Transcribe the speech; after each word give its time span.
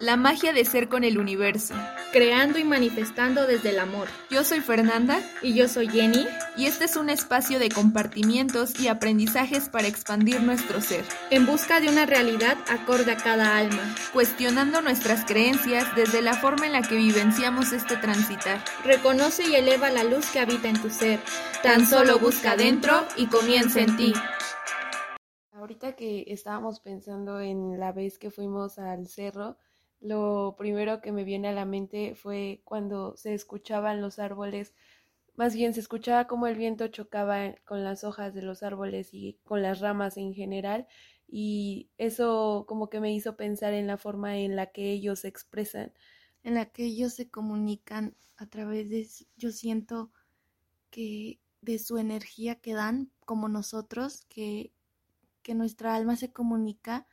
La 0.00 0.16
magia 0.16 0.52
de 0.52 0.64
ser 0.64 0.88
con 0.88 1.04
el 1.04 1.18
universo. 1.18 1.72
Creando 2.12 2.58
y 2.58 2.64
manifestando 2.64 3.46
desde 3.46 3.70
el 3.70 3.78
amor. 3.78 4.08
Yo 4.28 4.42
soy 4.42 4.58
Fernanda. 4.58 5.20
Y 5.40 5.54
yo 5.54 5.68
soy 5.68 5.88
Jenny. 5.88 6.26
Y 6.56 6.66
este 6.66 6.86
es 6.86 6.96
un 6.96 7.10
espacio 7.10 7.60
de 7.60 7.68
compartimientos 7.68 8.78
y 8.80 8.88
aprendizajes 8.88 9.68
para 9.68 9.86
expandir 9.86 10.42
nuestro 10.42 10.80
ser. 10.80 11.04
En 11.30 11.46
busca 11.46 11.78
de 11.78 11.88
una 11.88 12.06
realidad 12.06 12.56
acorde 12.68 13.12
a 13.12 13.16
cada 13.16 13.56
alma. 13.56 13.94
Cuestionando 14.12 14.82
nuestras 14.82 15.24
creencias 15.24 15.94
desde 15.94 16.22
la 16.22 16.34
forma 16.34 16.66
en 16.66 16.72
la 16.72 16.82
que 16.82 16.96
vivenciamos 16.96 17.72
este 17.72 17.96
transitar. 17.96 18.64
Reconoce 18.84 19.44
y 19.48 19.54
eleva 19.54 19.90
la 19.90 20.02
luz 20.02 20.26
que 20.30 20.40
habita 20.40 20.68
en 20.68 20.82
tu 20.82 20.90
ser. 20.90 21.20
Tan 21.62 21.86
solo 21.86 22.18
busca 22.18 22.56
dentro 22.56 23.06
y 23.16 23.28
comienza 23.28 23.80
en 23.80 23.96
ti. 23.96 24.12
Ahorita 25.52 25.94
que 25.94 26.24
estábamos 26.26 26.80
pensando 26.80 27.40
en 27.40 27.78
la 27.78 27.92
vez 27.92 28.18
que 28.18 28.32
fuimos 28.32 28.80
al 28.80 29.06
cerro, 29.06 29.56
lo 30.04 30.54
primero 30.58 31.00
que 31.00 31.12
me 31.12 31.24
viene 31.24 31.48
a 31.48 31.52
la 31.52 31.64
mente 31.64 32.14
fue 32.14 32.60
cuando 32.64 33.16
se 33.16 33.32
escuchaban 33.32 34.02
los 34.02 34.18
árboles, 34.18 34.74
más 35.34 35.54
bien 35.54 35.72
se 35.72 35.80
escuchaba 35.80 36.26
como 36.26 36.46
el 36.46 36.56
viento 36.56 36.86
chocaba 36.88 37.54
con 37.64 37.84
las 37.84 38.04
hojas 38.04 38.34
de 38.34 38.42
los 38.42 38.62
árboles 38.62 39.14
y 39.14 39.38
con 39.44 39.62
las 39.62 39.80
ramas 39.80 40.18
en 40.18 40.34
general, 40.34 40.86
y 41.26 41.88
eso 41.96 42.66
como 42.68 42.90
que 42.90 43.00
me 43.00 43.14
hizo 43.14 43.36
pensar 43.36 43.72
en 43.72 43.86
la 43.86 43.96
forma 43.96 44.36
en 44.36 44.56
la 44.56 44.66
que 44.72 44.92
ellos 44.92 45.20
se 45.20 45.28
expresan. 45.28 45.92
En 46.42 46.54
la 46.54 46.66
que 46.66 46.84
ellos 46.84 47.14
se 47.14 47.30
comunican 47.30 48.14
a 48.36 48.46
través 48.46 48.90
de, 48.90 49.08
yo 49.36 49.50
siento 49.52 50.12
que 50.90 51.40
de 51.62 51.78
su 51.78 51.96
energía 51.96 52.56
que 52.56 52.74
dan, 52.74 53.10
como 53.24 53.48
nosotros, 53.48 54.26
que, 54.28 54.74
que 55.42 55.54
nuestra 55.54 55.94
alma 55.94 56.16
se 56.16 56.30
comunica 56.30 57.06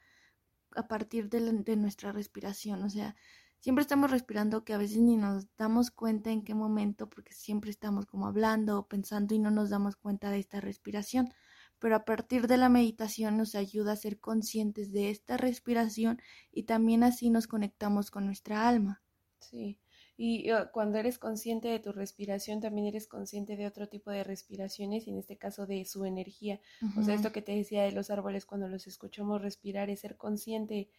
a 0.75 0.87
partir 0.87 1.29
de, 1.29 1.75
nuestra 1.75 2.11
respiración. 2.11 2.83
O 2.83 2.89
sea, 2.89 3.15
siempre 3.59 3.81
estamos 3.81 4.11
respirando 4.11 4.63
que 4.63 4.73
a 4.73 4.77
veces 4.77 4.97
ni 4.99 5.17
nos 5.17 5.47
damos 5.57 5.91
cuenta 5.91 6.31
en 6.31 6.43
qué 6.43 6.53
momento, 6.53 7.09
porque 7.09 7.33
siempre 7.33 7.71
estamos 7.71 8.05
como 8.05 8.27
hablando 8.27 8.79
o 8.79 8.87
pensando 8.87 9.35
y 9.35 9.39
no 9.39 9.51
nos 9.51 9.69
damos 9.69 9.95
cuenta 9.95 10.29
de 10.29 10.39
esta 10.39 10.61
respiración. 10.61 11.33
Pero 11.79 11.95
a 11.95 12.05
partir 12.05 12.47
de 12.47 12.57
la 12.57 12.69
meditación 12.69 13.37
nos 13.37 13.55
ayuda 13.55 13.93
a 13.93 13.95
ser 13.95 14.19
conscientes 14.19 14.91
de 14.91 15.09
esta 15.09 15.37
respiración 15.37 16.21
y 16.51 16.63
también 16.63 17.03
así 17.03 17.29
nos 17.29 17.47
conectamos 17.47 18.11
con 18.11 18.25
nuestra 18.25 18.67
alma. 18.67 19.01
Sí. 19.39 19.79
Y 20.17 20.51
uh, 20.51 20.69
cuando 20.71 20.97
eres 20.97 21.17
consciente 21.17 21.67
de 21.67 21.79
tu 21.79 21.91
respiración, 21.91 22.61
también 22.61 22.87
eres 22.87 23.07
consciente 23.07 23.55
de 23.55 23.65
otro 23.65 23.87
tipo 23.87 24.11
de 24.11 24.23
respiraciones, 24.23 25.07
y 25.07 25.11
en 25.11 25.17
este 25.17 25.37
caso 25.37 25.65
de 25.65 25.85
su 25.85 26.05
energía. 26.05 26.59
O 26.97 27.03
sea, 27.03 27.15
esto 27.15 27.31
que 27.31 27.41
te 27.41 27.55
decía 27.55 27.83
de 27.83 27.91
los 27.91 28.09
árboles, 28.09 28.45
cuando 28.45 28.67
los 28.67 28.87
escuchamos 28.87 29.41
respirar, 29.41 29.89
es 29.89 30.01
ser 30.01 30.17
consciente, 30.17 30.89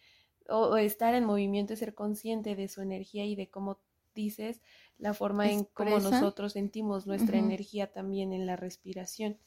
o, 0.48 0.76
estar 0.76 1.14
en 1.14 1.24
movimiento, 1.24 1.74
es 1.74 1.78
ser 1.78 1.94
consciente 1.94 2.56
de 2.56 2.68
su 2.68 2.82
energía 2.82 3.24
y 3.24 3.36
de 3.36 3.48
cómo 3.48 3.78
dices 4.14 4.60
la 4.98 5.14
forma 5.14 5.50
en 5.50 5.64
cómo 5.64 5.98
nosotros 5.98 6.52
sentimos 6.52 7.06
nuestra 7.06 7.38
energía 7.38 7.92
también 7.92 8.32
en 8.32 8.46
la 8.46 8.56
respiración. 8.56 9.38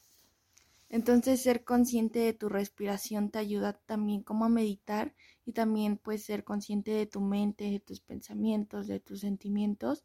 Entonces 0.88 1.42
ser 1.42 1.64
consciente 1.64 2.20
de 2.20 2.32
tu 2.32 2.48
respiración 2.48 3.30
te 3.30 3.38
ayuda 3.38 3.74
también 3.86 4.22
como 4.22 4.44
a 4.44 4.48
meditar 4.48 5.14
y 5.44 5.52
también 5.52 5.98
puedes 5.98 6.24
ser 6.24 6.44
consciente 6.44 6.92
de 6.92 7.06
tu 7.06 7.20
mente, 7.20 7.64
de 7.70 7.80
tus 7.80 8.00
pensamientos, 8.00 8.86
de 8.86 9.00
tus 9.00 9.20
sentimientos. 9.20 10.04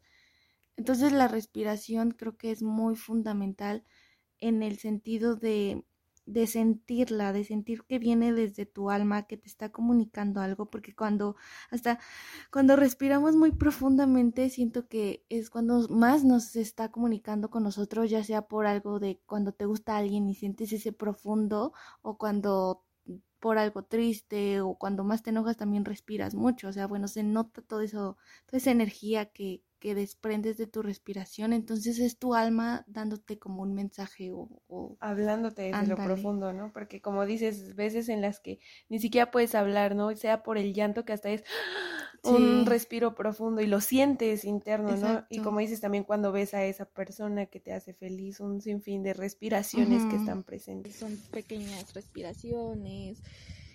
Entonces 0.76 1.12
la 1.12 1.28
respiración 1.28 2.12
creo 2.12 2.36
que 2.36 2.50
es 2.50 2.62
muy 2.62 2.96
fundamental 2.96 3.84
en 4.40 4.62
el 4.62 4.78
sentido 4.78 5.36
de 5.36 5.84
de 6.26 6.46
sentirla, 6.46 7.32
de 7.32 7.44
sentir 7.44 7.84
que 7.84 7.98
viene 7.98 8.32
desde 8.32 8.66
tu 8.66 8.90
alma, 8.90 9.24
que 9.24 9.36
te 9.36 9.48
está 9.48 9.70
comunicando 9.70 10.40
algo, 10.40 10.70
porque 10.70 10.94
cuando 10.94 11.36
hasta 11.70 11.98
cuando 12.50 12.76
respiramos 12.76 13.36
muy 13.36 13.52
profundamente, 13.52 14.48
siento 14.50 14.88
que 14.88 15.24
es 15.28 15.50
cuando 15.50 15.88
más 15.88 16.24
nos 16.24 16.56
está 16.56 16.90
comunicando 16.90 17.50
con 17.50 17.62
nosotros, 17.64 18.10
ya 18.10 18.24
sea 18.24 18.42
por 18.42 18.66
algo 18.66 19.00
de 19.00 19.20
cuando 19.26 19.52
te 19.52 19.66
gusta 19.66 19.96
alguien 19.96 20.28
y 20.28 20.34
sientes 20.34 20.72
ese 20.72 20.92
profundo, 20.92 21.72
o 22.02 22.18
cuando 22.18 22.84
por 23.40 23.58
algo 23.58 23.82
triste, 23.84 24.60
o 24.60 24.76
cuando 24.76 25.04
más 25.04 25.22
te 25.22 25.30
enojas 25.30 25.56
también 25.56 25.84
respiras 25.84 26.34
mucho, 26.34 26.68
o 26.68 26.72
sea, 26.72 26.86
bueno, 26.86 27.08
se 27.08 27.24
nota 27.24 27.62
todo 27.62 27.80
eso, 27.80 28.16
toda 28.46 28.58
esa 28.58 28.70
energía 28.70 29.26
que, 29.26 29.62
que 29.82 29.96
desprendes 29.96 30.58
de 30.58 30.68
tu 30.68 30.80
respiración, 30.80 31.52
entonces 31.52 31.98
es 31.98 32.16
tu 32.16 32.36
alma 32.36 32.84
dándote 32.86 33.40
como 33.40 33.62
un 33.62 33.74
mensaje 33.74 34.30
o... 34.30 34.96
Hablándote 35.00 35.72
desde 35.72 35.88
lo 35.88 35.96
profundo, 35.96 36.52
¿no? 36.52 36.72
Porque 36.72 37.00
como 37.00 37.26
dices, 37.26 37.74
veces 37.74 38.08
en 38.08 38.20
las 38.20 38.38
que 38.38 38.60
ni 38.88 39.00
siquiera 39.00 39.32
puedes 39.32 39.56
hablar, 39.56 39.96
¿no? 39.96 40.14
Sea 40.14 40.44
por 40.44 40.56
el 40.56 40.72
llanto 40.72 41.04
que 41.04 41.12
hasta 41.12 41.30
es 41.30 41.42
un 42.22 42.64
respiro 42.64 43.16
profundo 43.16 43.60
y 43.60 43.66
lo 43.66 43.80
sientes 43.80 44.44
interno, 44.44 44.96
¿no? 44.96 45.26
Y 45.28 45.40
como 45.40 45.58
dices 45.58 45.80
también 45.80 46.04
cuando 46.04 46.30
ves 46.30 46.54
a 46.54 46.64
esa 46.64 46.84
persona 46.84 47.46
que 47.46 47.58
te 47.58 47.72
hace 47.72 47.92
feliz, 47.92 48.38
un 48.38 48.60
sinfín 48.60 49.02
de 49.02 49.14
respiraciones 49.14 50.04
que 50.04 50.14
están 50.14 50.44
presentes. 50.44 50.94
Son 50.94 51.18
pequeñas 51.32 51.92
respiraciones 51.92 53.20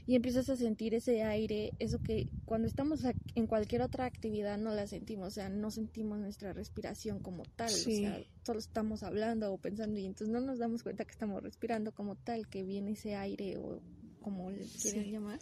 y 0.08 0.16
empiezas 0.16 0.50
a 0.50 0.56
sentir 0.56 0.96
ese 0.96 1.22
aire, 1.24 1.74
eso 1.80 2.00
que 2.00 2.32
cuando 2.46 2.66
estamos 2.66 3.02
en 3.36 3.46
cualquier 3.46 3.82
otra 3.82 4.06
actividad 4.06 4.58
no 4.58 4.74
la 4.74 4.88
sentimos, 4.88 5.28
o 5.28 5.32
sea, 5.32 5.50
no 5.50 5.70
sentimos 5.70 6.18
nuestra 6.18 6.54
respiración 6.54 7.20
como 7.20 7.44
tal, 7.44 7.68
o 7.68 7.78
sea, 7.78 8.24
solo 8.44 8.60
estamos 8.60 9.04
hablando 9.04 9.54
o 9.54 9.58
pensando 9.58 10.00
y 10.00 10.06
entonces 10.06 10.30
no 10.30 10.40
nos 10.40 10.60
damos 10.60 10.82
cuenta 10.82 11.04
que 11.04 11.12
estamos 11.12 11.44
respirando 11.44 11.92
como 11.92 12.16
tal, 12.16 12.48
que 12.48 12.64
viene 12.64 12.92
ese 12.92 13.16
aire 13.16 13.58
o 13.58 13.82
como 14.22 14.50
le 14.50 14.66
quieren 14.66 15.12
llamar 15.12 15.40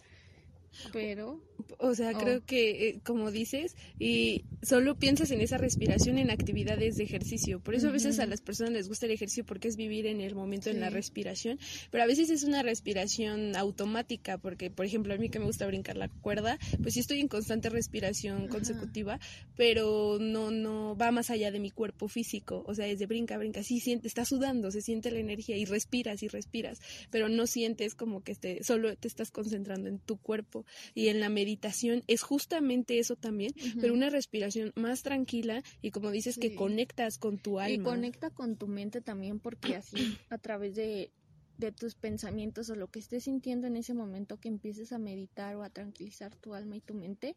pero 0.92 1.40
o 1.78 1.94
sea 1.94 2.12
creo 2.12 2.44
que 2.44 2.88
eh, 2.88 3.00
como 3.04 3.30
dices 3.30 3.76
y 3.98 4.44
solo 4.62 4.98
piensas 4.98 5.30
en 5.30 5.40
esa 5.40 5.58
respiración 5.58 6.18
en 6.18 6.30
actividades 6.30 6.96
de 6.96 7.04
ejercicio. 7.04 7.60
Por 7.60 7.74
eso 7.74 7.88
a 7.88 7.92
veces 7.92 8.18
a 8.18 8.26
las 8.26 8.40
personas 8.40 8.72
les 8.72 8.88
gusta 8.88 9.06
el 9.06 9.12
ejercicio 9.12 9.44
porque 9.44 9.68
es 9.68 9.76
vivir 9.76 10.06
en 10.06 10.20
el 10.20 10.34
momento 10.34 10.70
en 10.70 10.80
la 10.80 10.90
respiración 10.90 11.58
pero 11.90 12.04
a 12.04 12.06
veces 12.06 12.30
es 12.30 12.44
una 12.44 12.62
respiración 12.62 13.56
automática 13.56 14.38
porque 14.38 14.70
por 14.70 14.86
ejemplo 14.86 15.14
a 15.14 15.16
mí 15.16 15.28
que 15.28 15.38
me 15.38 15.46
gusta 15.46 15.66
brincar 15.66 15.96
la 15.96 16.08
cuerda 16.08 16.58
pues 16.82 16.94
sí 16.94 17.00
estoy 17.00 17.20
en 17.20 17.28
constante 17.28 17.68
respiración 17.68 18.48
consecutiva 18.48 19.18
pero 19.56 20.18
no 20.20 20.50
no 20.50 20.96
va 20.96 21.10
más 21.10 21.30
allá 21.30 21.50
de 21.50 21.60
mi 21.60 21.70
cuerpo 21.70 22.08
físico. 22.08 22.64
O 22.66 22.74
sea 22.74 22.86
desde 22.86 23.06
brinca 23.06 23.38
brinca 23.38 23.62
sí 23.62 23.80
siente 23.80 24.08
está 24.08 24.24
sudando 24.24 24.70
se 24.70 24.82
siente 24.82 25.10
la 25.10 25.18
energía 25.18 25.56
y 25.56 25.64
respiras 25.64 26.22
y 26.22 26.28
respiras 26.28 26.80
pero 27.10 27.28
no 27.28 27.46
sientes 27.46 27.94
como 27.94 28.22
que 28.22 28.34
te, 28.34 28.62
solo 28.62 28.94
te 28.96 29.08
estás 29.08 29.30
concentrando 29.30 29.88
en 29.88 29.98
tu 29.98 30.16
cuerpo 30.16 30.65
y 30.94 31.08
en 31.08 31.20
la 31.20 31.28
meditación 31.28 32.02
es 32.06 32.22
justamente 32.22 32.98
eso 32.98 33.16
también, 33.16 33.52
pero 33.80 33.94
una 33.94 34.10
respiración 34.10 34.72
más 34.76 35.02
tranquila 35.02 35.62
y 35.82 35.90
como 35.90 36.10
dices 36.10 36.38
que 36.38 36.54
conectas 36.54 37.18
con 37.18 37.38
tu 37.38 37.58
alma. 37.58 37.74
Y 37.74 37.78
conecta 37.78 38.30
con 38.30 38.56
tu 38.56 38.68
mente 38.68 39.00
también 39.00 39.40
porque 39.40 39.76
así 39.76 39.96
a 40.30 40.38
través 40.38 40.74
de 40.74 41.10
de 41.58 41.72
tus 41.72 41.94
pensamientos 41.94 42.68
o 42.70 42.74
lo 42.74 42.88
que 42.88 42.98
estés 42.98 43.24
sintiendo 43.24 43.66
en 43.66 43.76
ese 43.76 43.94
momento 43.94 44.38
que 44.38 44.48
empieces 44.48 44.92
a 44.92 44.98
meditar 44.98 45.56
o 45.56 45.62
a 45.62 45.70
tranquilizar 45.70 46.34
tu 46.36 46.54
alma 46.54 46.76
y 46.76 46.80
tu 46.80 46.94
mente, 46.94 47.34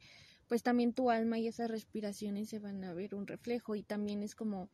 pues 0.47 0.63
también 0.63 0.93
tu 0.93 1.09
alma 1.09 1.39
y 1.39 1.47
esas 1.47 1.69
respiraciones 1.69 2.49
se 2.49 2.59
van 2.59 2.83
a 2.83 2.93
ver 2.93 3.15
un 3.15 3.27
reflejo 3.27 3.75
y 3.75 3.83
también 3.83 4.23
es 4.23 4.35
como 4.35 4.69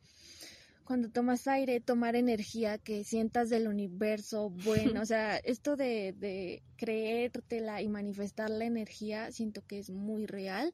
cuando 0.86 1.10
tomas 1.10 1.46
aire, 1.46 1.80
tomar 1.80 2.16
energía 2.16 2.78
que 2.78 3.04
sientas 3.04 3.50
del 3.50 3.68
universo, 3.68 4.50
bueno, 4.50 5.02
o 5.02 5.06
sea, 5.06 5.36
esto 5.36 5.76
de, 5.76 6.14
de 6.14 6.62
creértela 6.76 7.82
y 7.82 7.88
manifestar 7.88 8.48
la 8.48 8.64
energía, 8.64 9.30
siento 9.32 9.62
que 9.66 9.78
es 9.78 9.90
muy 9.90 10.26
real. 10.26 10.72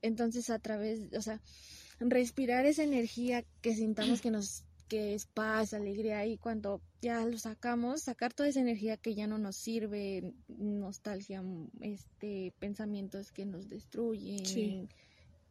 Entonces, 0.00 0.48
a 0.48 0.58
través, 0.58 1.12
o 1.12 1.20
sea, 1.20 1.40
respirar 2.00 2.64
esa 2.66 2.82
energía 2.82 3.44
que 3.60 3.74
sintamos 3.74 4.20
que 4.20 4.30
nos 4.30 4.64
que 4.92 5.14
es 5.14 5.24
paz, 5.24 5.72
alegría 5.72 6.26
y 6.26 6.36
cuando 6.36 6.82
ya 7.00 7.24
lo 7.24 7.38
sacamos, 7.38 8.02
sacar 8.02 8.34
toda 8.34 8.50
esa 8.50 8.60
energía 8.60 8.98
que 8.98 9.14
ya 9.14 9.26
no 9.26 9.38
nos 9.38 9.56
sirve, 9.56 10.34
nostalgia, 10.48 11.42
este 11.80 12.52
pensamientos 12.58 13.32
que 13.32 13.46
nos 13.46 13.70
destruyen, 13.70 14.90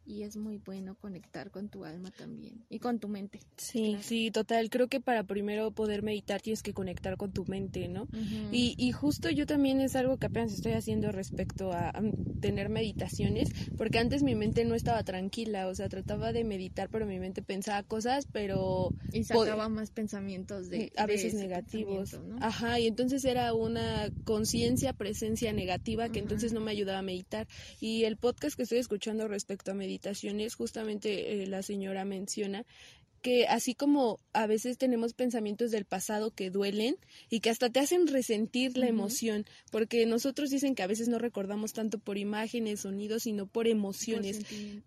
y 0.04 0.22
es 0.22 0.36
muy 0.36 0.58
bueno 0.58 0.96
conectar 0.96 1.50
con 1.50 1.68
tu 1.68 1.84
alma 1.84 2.10
también 2.10 2.64
y 2.68 2.78
con 2.78 2.98
tu 2.98 3.08
mente. 3.08 3.40
Sí, 3.56 3.96
sí, 4.00 4.30
total. 4.30 4.70
Creo 4.70 4.88
que 4.88 5.00
para 5.00 5.24
primero 5.24 5.70
poder 5.70 6.02
meditar 6.02 6.40
tienes 6.40 6.62
que 6.62 6.72
conectar 6.72 7.16
con 7.16 7.32
tu 7.32 7.44
mente, 7.44 7.88
¿no? 7.88 8.08
y, 8.50 8.74
y, 8.78 8.92
justo 8.92 9.30
yo 9.30 9.46
también 9.46 9.80
es 9.80 9.96
algo 9.96 10.18
que 10.18 10.26
apenas 10.26 10.52
estoy 10.52 10.72
haciendo 10.72 11.12
respecto 11.12 11.72
a, 11.72 11.92
tener 12.40 12.68
meditaciones, 12.68 13.50
porque 13.78 13.98
antes 13.98 14.22
mi 14.22 14.34
mente 14.34 14.64
no 14.64 14.74
estaba 14.74 15.02
tranquila, 15.04 15.68
o 15.68 15.74
sea, 15.74 15.88
trataba 15.88 16.32
de 16.32 16.44
meditar, 16.44 16.88
pero 16.90 17.06
mi 17.06 17.18
mente 17.18 17.40
pensaba 17.40 17.82
cosas, 17.84 18.26
pero... 18.30 18.90
Y 19.12 19.24
sacaba 19.24 19.68
más 19.68 19.90
pensamientos 19.90 20.68
de... 20.68 20.92
A 20.96 21.06
veces 21.06 21.34
negativos. 21.34 22.18
Ajá, 22.40 22.80
y 22.80 22.88
entonces 22.88 23.24
era 23.24 23.54
una 23.54 24.10
conciencia, 24.24 24.92
presencia 24.92 25.52
negativa 25.52 26.08
que 26.08 26.18
entonces 26.18 26.52
no 26.52 26.60
me 26.60 26.72
ayudaba 26.72 26.98
a 26.98 27.02
meditar. 27.02 27.46
Y 27.80 28.04
el 28.04 28.16
podcast 28.16 28.56
que 28.56 28.64
estoy 28.64 28.78
escuchando 28.78 29.28
respecto 29.28 29.70
a 29.70 29.74
meditar 29.74 29.91
justamente 30.54 31.42
eh, 31.42 31.46
la 31.46 31.62
señora 31.62 32.04
menciona 32.04 32.64
que 33.22 33.46
así 33.46 33.74
como 33.74 34.18
a 34.32 34.46
veces 34.46 34.78
tenemos 34.78 35.14
pensamientos 35.14 35.70
del 35.70 35.84
pasado 35.84 36.32
que 36.32 36.50
duelen 36.50 36.96
y 37.30 37.40
que 37.40 37.50
hasta 37.50 37.70
te 37.70 37.80
hacen 37.80 38.08
resentir 38.08 38.76
la 38.76 38.88
emoción, 38.88 39.46
porque 39.70 40.04
nosotros 40.06 40.50
dicen 40.50 40.74
que 40.74 40.82
a 40.82 40.86
veces 40.86 41.08
no 41.08 41.18
recordamos 41.18 41.72
tanto 41.72 41.98
por 41.98 42.18
imágenes, 42.18 42.80
sonidos, 42.80 43.22
sino 43.22 43.46
por 43.46 43.68
emociones. 43.68 44.40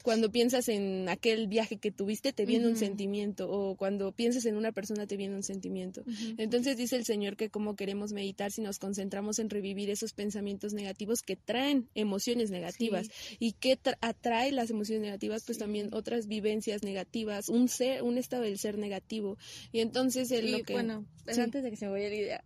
cuando 0.03 0.31
piensas 0.31 0.67
en 0.67 1.07
aquel 1.09 1.47
viaje 1.47 1.77
que 1.77 1.91
tuviste, 1.91 2.33
te 2.33 2.45
viene 2.45 2.67
un 2.67 2.75
sentimiento, 2.75 3.49
o 3.49 3.75
cuando 3.75 4.11
piensas 4.11 4.45
en 4.45 4.57
una 4.57 4.71
persona, 4.71 5.07
te 5.07 5.17
viene 5.17 5.35
un 5.35 5.43
sentimiento. 5.43 6.03
Entonces 6.37 6.75
dice 6.77 6.97
el 6.97 7.05
Señor 7.05 7.37
que 7.37 7.49
como 7.49 7.75
queremos 7.75 8.11
meditar 8.11 8.51
si 8.51 8.61
nos 8.61 8.79
concentramos 8.79 9.39
en 9.39 9.49
revivir 9.49 9.89
esos 9.89 10.13
pensamientos 10.13 10.73
negativos 10.73 11.21
que 11.21 11.37
traen 11.37 11.87
emociones 11.95 12.51
negativas 12.51 13.07
y 13.39 13.53
que 13.53 13.79
atrae 14.01 14.51
las 14.51 14.69
emociones 14.69 15.01
negativas, 15.01 15.43
pues 15.45 15.57
también 15.57 15.93
otras 15.93 16.27
vivencias 16.27 16.83
negativas, 16.83 17.47
un 17.47 17.69
ser, 17.69 18.03
un 18.03 18.17
estado 18.25 18.43
del 18.43 18.57
ser 18.57 18.77
negativo. 18.77 19.37
Y 19.71 19.79
entonces 19.79 20.31
es 20.31 20.43
lo 20.49 20.63
que... 20.63 20.73
Bueno, 20.73 21.05
antes 21.27 21.63
de 21.63 21.69
que 21.69 21.77
se 21.77 21.85
me 21.85 21.91
vaya 21.91 22.09
la 22.09 22.15
idea, 22.15 22.43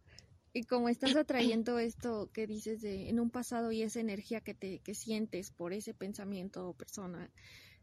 y 0.54 0.64
como 0.64 0.90
estás 0.90 1.16
atrayendo 1.16 1.80
esto 1.80 2.30
que 2.34 2.48
dices 2.48 2.82
de 2.82 3.10
en 3.10 3.20
un 3.20 3.30
pasado 3.30 3.72
y 3.72 3.84
esa 3.84 4.00
energía 4.00 4.42
que 4.42 4.54
te 4.54 4.80
que 4.80 4.96
sientes 4.96 5.52
por 5.52 5.74
ese 5.74 5.94
pensamiento 5.94 6.68
o 6.68 6.74
persona, 6.74 7.30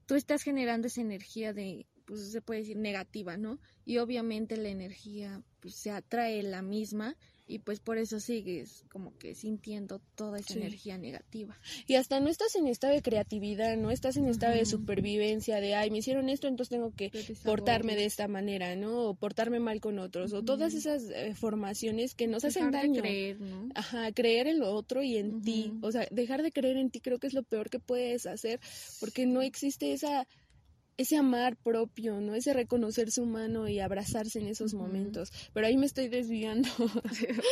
tú 0.07 0.15
estás 0.15 0.43
generando 0.43 0.89
esa 0.89 1.01
energía 1.01 1.53
de 1.53 1.87
pues 2.05 2.31
se 2.31 2.41
puede 2.41 2.61
decir 2.61 2.77
negativa, 2.77 3.37
¿no? 3.37 3.61
Y 3.85 3.99
obviamente 3.99 4.57
la 4.57 4.69
energía 4.69 5.43
pues 5.61 5.75
se 5.75 5.91
atrae 5.91 6.43
la 6.43 6.63
misma 6.63 7.17
y 7.49 7.61
pues 7.61 7.81
por 7.81 7.99
eso 7.99 8.19
sigues 8.19 8.85
como 8.91 9.17
que 9.19 9.35
sintiendo 9.35 10.01
toda 10.17 10.39
esa 10.39 10.55
energía 10.55 10.99
negativa. 10.99 11.59
Y 11.87 11.95
hasta 11.95 12.19
no 12.19 12.29
estás 12.29 12.57
en 12.57 12.67
estado 12.67 12.93
de 12.93 13.03
creatividad, 13.03 13.77
no 13.77 13.91
estás 13.91 14.17
en 14.17 14.27
estado 14.27 14.55
de 14.55 14.67
supervivencia, 14.67 15.61
de, 15.61 15.75
ay, 15.75 15.91
me 15.91 15.99
hicieron 15.99 16.29
esto, 16.29 16.49
entonces 16.49 16.71
tengo 16.71 16.93
que 16.95 17.13
portarme 17.45 17.95
de 17.95 18.05
esta 18.05 18.27
manera, 18.27 18.75
¿no? 18.75 19.11
O 19.11 19.15
portarme 19.15 19.61
mal 19.61 19.81
con 19.81 19.99
otros, 19.99 20.33
o 20.33 20.43
todas 20.43 20.75
esas 20.75 21.05
eh, 21.05 21.35
formaciones 21.35 22.15
que 22.15 22.27
nos 22.27 22.45
hacen 22.45 22.71
daño. 22.71 23.01
creer, 23.01 23.41
¿no? 23.41 23.69
Ajá, 23.75 24.11
creer 24.13 24.49
en 24.49 24.59
lo 24.59 24.73
otro 24.73 25.03
y 25.03 25.17
en 25.17 25.43
ti. 25.43 25.73
O 25.83 25.93
sea, 25.93 26.09
dejar 26.11 26.43
de 26.43 26.51
creer 26.53 26.77
en 26.77 26.91
ti 26.91 27.01
creo 27.01 27.19
que 27.19 27.29
es 27.29 27.35
lo 27.35 27.45
peor 27.45 27.71
que 27.71 27.79
puedes 27.79 28.27
hacer, 28.27 28.61
porque 28.99 29.27
no 29.27 29.43
existe 29.43 29.93
esa 29.93 30.27
ese 30.97 31.17
amar 31.17 31.57
propio, 31.57 32.21
¿no? 32.21 32.35
Ese 32.35 32.53
reconocerse 32.53 33.21
humano 33.21 33.69
y 33.69 33.81
abrazarse 33.81 34.39
en 34.39 34.47
esos 34.47 34.75
momentos. 34.75 35.33
Pero 35.53 35.67
ahí 35.67 35.77
me 35.77 35.87
estoy 35.87 36.09
desviando. 36.09 36.69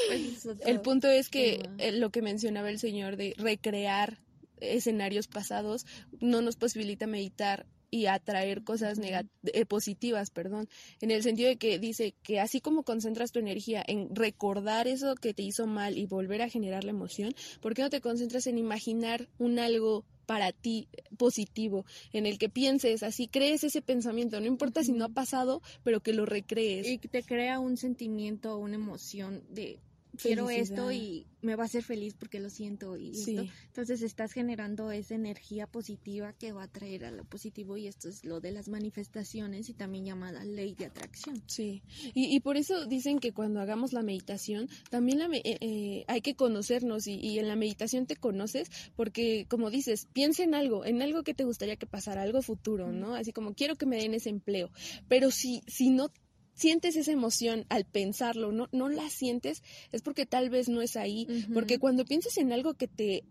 Pues, 0.07 0.47
el 0.67 0.81
punto 0.81 1.09
es 1.09 1.29
que 1.29 1.69
eh, 1.79 1.93
lo 1.93 2.11
que 2.11 2.23
mencionaba 2.23 2.71
el 2.71 2.79
Señor 2.79 3.17
de 3.17 3.35
recrear 3.37 4.19
escenarios 4.61 5.29
pasados 5.29 5.87
no 6.21 6.43
nos 6.43 6.57
posibilita 6.57 7.07
meditar 7.07 7.67
y 7.91 8.07
atraer 8.07 8.65
cosas 8.65 8.99
eh, 8.99 9.67
positivas, 9.67 10.31
perdón, 10.31 10.69
en 11.01 11.13
el 11.13 11.23
sentido 11.23 11.49
de 11.49 11.57
que 11.57 11.79
dice 11.79 12.15
que 12.25 12.41
así 12.41 12.61
como 12.61 12.83
concentras 12.83 13.31
tu 13.31 13.39
energía 13.39 13.85
en 13.87 14.15
recordar 14.15 14.89
eso 14.89 15.15
que 15.15 15.33
te 15.33 15.43
hizo 15.43 15.69
mal 15.69 15.97
y 15.97 16.07
volver 16.07 16.43
a 16.43 16.49
generar 16.49 16.83
la 16.83 16.91
emoción, 16.91 17.35
¿por 17.61 17.75
qué 17.75 17.83
no 17.83 17.91
te 17.91 18.01
concentras 18.01 18.49
en 18.49 18.59
imaginar 18.59 19.29
un 19.39 19.61
algo 19.61 20.05
para 20.27 20.53
ti 20.53 20.89
positivo, 21.17 21.85
en 22.13 22.27
el 22.27 22.39
que 22.39 22.49
pienses 22.49 23.03
así, 23.03 23.29
crees 23.29 23.65
ese 23.65 23.83
pensamiento, 23.83 24.41
no 24.41 24.47
importa 24.47 24.83
si 24.83 24.93
no 24.93 25.05
ha 25.05 25.09
pasado, 25.09 25.63
pero 25.83 26.01
que 26.01 26.13
lo 26.13 26.27
recrees. 26.27 26.87
Y 26.87 26.99
te 26.99 27.23
crea 27.23 27.59
un 27.59 27.77
sentimiento, 27.77 28.57
una 28.59 28.75
emoción 28.75 29.43
de 29.51 29.79
quiero 30.21 30.51
esto 30.51 30.93
y 30.93 31.27
me 31.43 31.57
va 31.57 31.65
a 31.65 31.67
hacer 31.67 31.83
feliz 31.83 32.15
porque 32.15 32.41
lo 32.41 32.51
siento 32.51 32.97
y 32.97 33.11
esto. 33.11 33.45
Entonces 33.67 34.03
estás 34.03 34.33
generando 34.33 34.91
esa 34.91 35.15
energía 35.15 35.67
positiva 35.67 36.33
que 36.33 36.53
va 36.53 36.65
a 36.65 36.69
traer 36.69 37.05
a 37.05 37.11
lo 37.11 37.25
positivo 37.25 37.77
y 37.77 37.87
esto 37.87 38.09
es 38.09 38.25
lo 38.25 38.41
de 38.41 38.53
las 38.53 38.69
manifestaciones 38.69 39.69
y 39.69 39.75
también 39.75 40.05
llamada 40.05 40.45
ley 40.45 40.75
de 40.75 40.87
atracción. 40.87 41.43
Sí, 41.47 41.83
y, 42.15 42.35
y 42.35 42.41
por 42.41 42.57
eso 42.57 42.87
dicen 42.87 43.19
que 43.19 43.33
cuando 43.33 43.61
hagamos 43.61 43.93
la 43.93 44.03
meditación 44.03 44.69
también 44.91 45.19
la, 45.19 45.27
eh, 45.27 45.59
eh, 45.61 46.05
hay 46.09 46.21
que 46.21 46.35
conocernos 46.35 47.07
y, 47.07 47.15
y, 47.15 47.39
en 47.39 47.49
la 47.49 47.57
meditación 47.57 48.07
te 48.07 48.17
conoces 48.17 48.71
porque 48.97 49.47
como 49.49 49.71
dices, 49.71 50.09
piensa 50.13 50.43
en 50.43 50.55
algo, 50.55 50.85
en 50.85 51.03
algo 51.03 51.23
que 51.23 51.35
te 51.35 51.45
gustaría 51.45 51.77
que 51.77 51.87
pasara, 51.87 52.23
algo 52.23 52.43
futuro, 52.43 52.93
¿no? 52.93 53.15
Así 53.15 53.33
como 53.33 53.55
quiero 53.55 53.77
que 53.77 53.87
me 53.87 53.97
den 53.97 54.15
ese 54.15 54.31
empleo, 54.31 54.71
pero 55.09 55.31
si, 55.31 55.63
si 55.67 55.91
no 55.91 56.11
sientes 56.55 56.97
esa 56.97 57.13
emoción 57.13 57.67
al 57.69 57.85
pensarlo, 57.85 58.53
no, 58.53 58.69
no 58.73 58.89
la 58.89 59.11
sientes, 59.11 59.63
es 59.93 60.03
porque 60.03 60.27
tal 60.27 60.51
vez 60.51 60.69
no 60.69 60.81
es 60.81 60.97
ahí. 60.97 61.27
Porque 61.53 61.79
cuando 61.79 62.05
piensas 62.05 62.37
en 62.39 62.53
algo 62.53 62.75
que 62.75 62.89
te, 62.89 63.25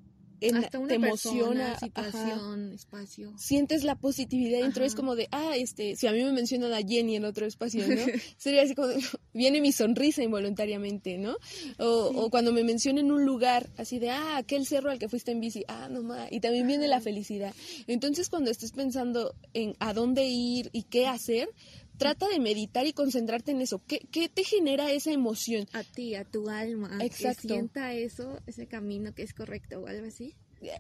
te 0.88 0.96
emociona, 0.96 1.80
situación, 1.80 2.74
espacio. 2.74 3.34
Sientes 3.38 3.84
la 3.84 3.96
positividad 3.96 4.60
dentro, 4.60 4.84
es 4.84 4.96
como 4.96 5.16
de, 5.16 5.28
ah, 5.32 5.56
este, 5.56 5.96
si 5.96 6.08
a 6.08 6.12
mí 6.12 6.24
me 6.24 6.34
mencionan 6.34 6.74
a 6.74 6.82
Jenny 6.82 7.16
en 7.16 7.26
otro 7.26 7.46
espacio, 7.46 7.88
¿no? 7.88 7.96
Sería 8.38 8.64
así 8.64 8.76
como, 8.76 8.90
viene 9.34 9.62
mi 9.62 9.72
sonrisa 9.72 10.22
involuntariamente, 10.24 11.18
¿no? 11.18 11.38
O, 11.80 12.12
o 12.16 12.30
cuando 12.30 12.52
me 12.52 12.64
mencionan 12.64 13.12
un 13.12 13.26
lugar, 13.26 13.70
así 13.78 14.00
de, 14.00 14.10
ah, 14.10 14.38
aquel 14.38 14.66
cerro 14.66 14.92
al 14.92 15.00
que 15.00 15.08
fuiste 15.08 15.32
en 15.32 15.40
bici, 15.40 15.64
ah, 15.68 15.88
no 15.90 16.04
más, 16.04 16.30
y 16.32 16.40
también 16.40 16.68
viene 16.68 16.88
la 16.88 17.00
felicidad. 17.00 17.54
Entonces, 17.88 18.30
cuando 18.30 18.52
estés 18.52 18.72
pensando 18.72 19.36
en 19.54 19.76
a 19.80 19.94
dónde 19.94 20.26
ir 20.26 20.70
y 20.74 20.84
qué 20.84 21.08
hacer, 21.08 21.50
trata 21.98 22.28
de 22.28 22.40
meditar 22.40 22.86
y 22.86 22.94
concentrarte 22.94 23.52
en 23.52 23.62
eso. 23.62 23.82
¿Qué, 23.88 24.00
¿Qué, 24.12 24.30
te 24.30 24.44
genera 24.44 24.92
esa 24.92 25.12
emoción? 25.12 25.68
A 25.74 25.84
ti, 25.84 26.16
a 26.16 26.26
tu 26.26 26.50
alma. 26.50 26.98
Exacto. 27.02 27.42
Que 27.42 27.48
sienta 27.48 27.94
eso, 27.94 28.40
ese 28.48 28.68
camino 28.68 29.14
que 29.14 29.24
es 29.24 29.34
correcto 29.34 29.80
o 29.80 29.88
algo 29.88 30.08
así 30.08 30.36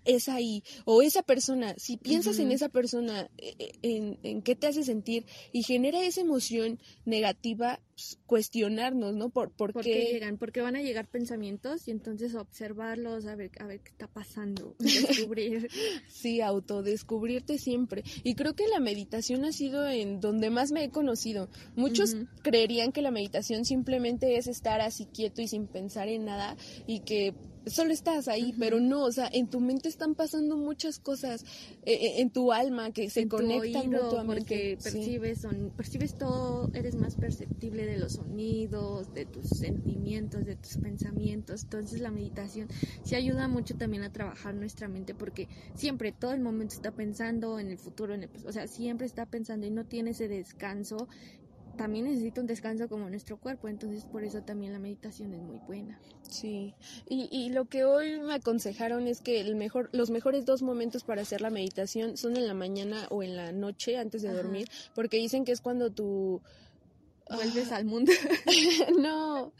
es 0.05 0.29
ahí, 0.29 0.63
o 0.85 1.01
esa 1.01 1.23
persona, 1.23 1.75
si 1.77 1.97
piensas 1.97 2.39
en 2.39 2.51
esa 2.51 2.69
persona, 2.69 3.29
e, 3.37 3.55
e, 3.59 3.71
en, 3.81 4.19
en, 4.23 4.41
qué 4.41 4.55
te 4.55 4.67
hace 4.67 4.83
sentir 4.83 5.25
y 5.51 5.63
genera 5.63 6.03
esa 6.03 6.21
emoción 6.21 6.79
negativa, 7.05 7.79
pues, 7.93 8.19
cuestionarnos, 8.25 9.13
¿no? 9.13 9.29
¿Por, 9.29 9.51
por, 9.51 9.73
qué? 9.81 10.13
llegan? 10.13 10.37
Porque 10.37 10.61
van 10.61 10.75
a 10.75 10.81
llegar 10.81 11.07
pensamientos 11.07 11.87
y 11.87 11.91
entonces 11.91 12.33
observarlos, 12.35 13.25
a 13.27 13.35
ver, 13.35 13.51
a 13.59 13.67
ver 13.67 13.81
qué 13.81 13.91
está 13.91 14.07
pasando, 14.07 14.75
descubrir. 14.79 15.69
sí, 16.07 16.41
autodescubrirte 16.41 17.57
siempre. 17.57 18.03
Y 18.23 18.35
creo 18.35 18.55
que 18.55 18.67
la 18.67 18.79
meditación 18.79 19.45
ha 19.45 19.51
sido 19.51 19.87
en 19.87 20.19
donde 20.19 20.49
más 20.49 20.71
me 20.71 20.83
he 20.83 20.89
conocido. 20.89 21.49
Muchos 21.75 22.15
creerían 22.41 22.91
que 22.91 23.01
la 23.01 23.11
meditación 23.11 23.65
simplemente 23.65 24.37
es 24.37 24.47
estar 24.47 24.81
así 24.81 25.05
quieto 25.05 25.41
y 25.41 25.47
sin 25.47 25.67
pensar 25.67 26.07
en 26.07 26.25
nada 26.25 26.57
y 26.87 27.01
que 27.01 27.33
solo 27.65 27.93
estás 27.93 28.27
ahí, 28.27 28.53
pero 28.57 28.79
no, 28.79 29.03
o 29.03 29.11
sea, 29.11 29.29
en 29.31 29.47
tu 29.47 29.59
mente 29.59 29.89
están 29.89 30.15
pasando 30.15 30.57
muchas 30.57 30.99
cosas, 30.99 31.43
eh, 31.85 31.93
eh, 31.93 32.21
en 32.21 32.29
tu 32.29 32.51
alma 32.51 32.91
que 32.91 33.09
se 33.09 33.27
conectan 33.27 33.91
Porque 34.25 34.77
percibes, 34.81 35.41
son, 35.41 35.71
percibes 35.75 36.17
todo, 36.17 36.69
eres 36.73 36.95
más 36.95 37.15
perceptible 37.15 37.85
de 37.85 37.97
los 37.97 38.13
sonidos, 38.13 39.13
de 39.13 39.25
tus 39.25 39.47
sentimientos, 39.47 40.45
de 40.45 40.55
tus 40.55 40.77
pensamientos. 40.77 41.63
Entonces 41.63 42.01
la 42.01 42.11
meditación 42.11 42.67
sí 43.03 43.15
ayuda 43.15 43.47
mucho 43.47 43.75
también 43.75 44.03
a 44.03 44.11
trabajar 44.11 44.53
nuestra 44.55 44.87
mente 44.87 45.13
porque 45.13 45.47
siempre, 45.75 46.11
todo 46.11 46.33
el 46.33 46.41
momento 46.41 46.75
está 46.75 46.91
pensando 46.91 47.59
en 47.59 47.69
el 47.69 47.77
futuro, 47.77 48.13
en 48.13 48.23
el, 48.23 48.29
o 48.45 48.51
sea, 48.51 48.67
siempre 48.67 49.05
está 49.05 49.25
pensando 49.25 49.65
y 49.65 49.71
no 49.71 49.85
tiene 49.85 50.11
ese 50.11 50.27
descanso 50.27 51.07
también 51.77 52.05
necesita 52.05 52.41
un 52.41 52.47
descanso 52.47 52.87
como 52.87 53.09
nuestro 53.09 53.37
cuerpo, 53.37 53.67
entonces 53.67 54.03
por 54.05 54.23
eso 54.23 54.41
también 54.41 54.73
la 54.73 54.79
meditación 54.79 55.33
es 55.33 55.41
muy 55.41 55.57
buena. 55.67 55.99
Sí, 56.21 56.73
y, 57.07 57.27
y 57.31 57.49
lo 57.49 57.65
que 57.65 57.83
hoy 57.83 58.19
me 58.19 58.35
aconsejaron 58.35 59.07
es 59.07 59.21
que 59.21 59.41
el 59.41 59.55
mejor, 59.55 59.89
los 59.91 60.09
mejores 60.09 60.45
dos 60.45 60.61
momentos 60.61 61.03
para 61.03 61.21
hacer 61.21 61.41
la 61.41 61.49
meditación 61.49 62.17
son 62.17 62.37
en 62.37 62.47
la 62.47 62.53
mañana 62.53 63.07
o 63.09 63.23
en 63.23 63.35
la 63.35 63.51
noche 63.51 63.97
antes 63.97 64.21
de 64.21 64.31
dormir, 64.31 64.67
porque 64.95 65.17
dicen 65.17 65.45
que 65.45 65.51
es 65.51 65.61
cuando 65.61 65.91
tu 65.91 66.41
vuelves 67.35 67.71
al 67.71 67.85
mundo. 67.85 68.11
no, 68.99 69.53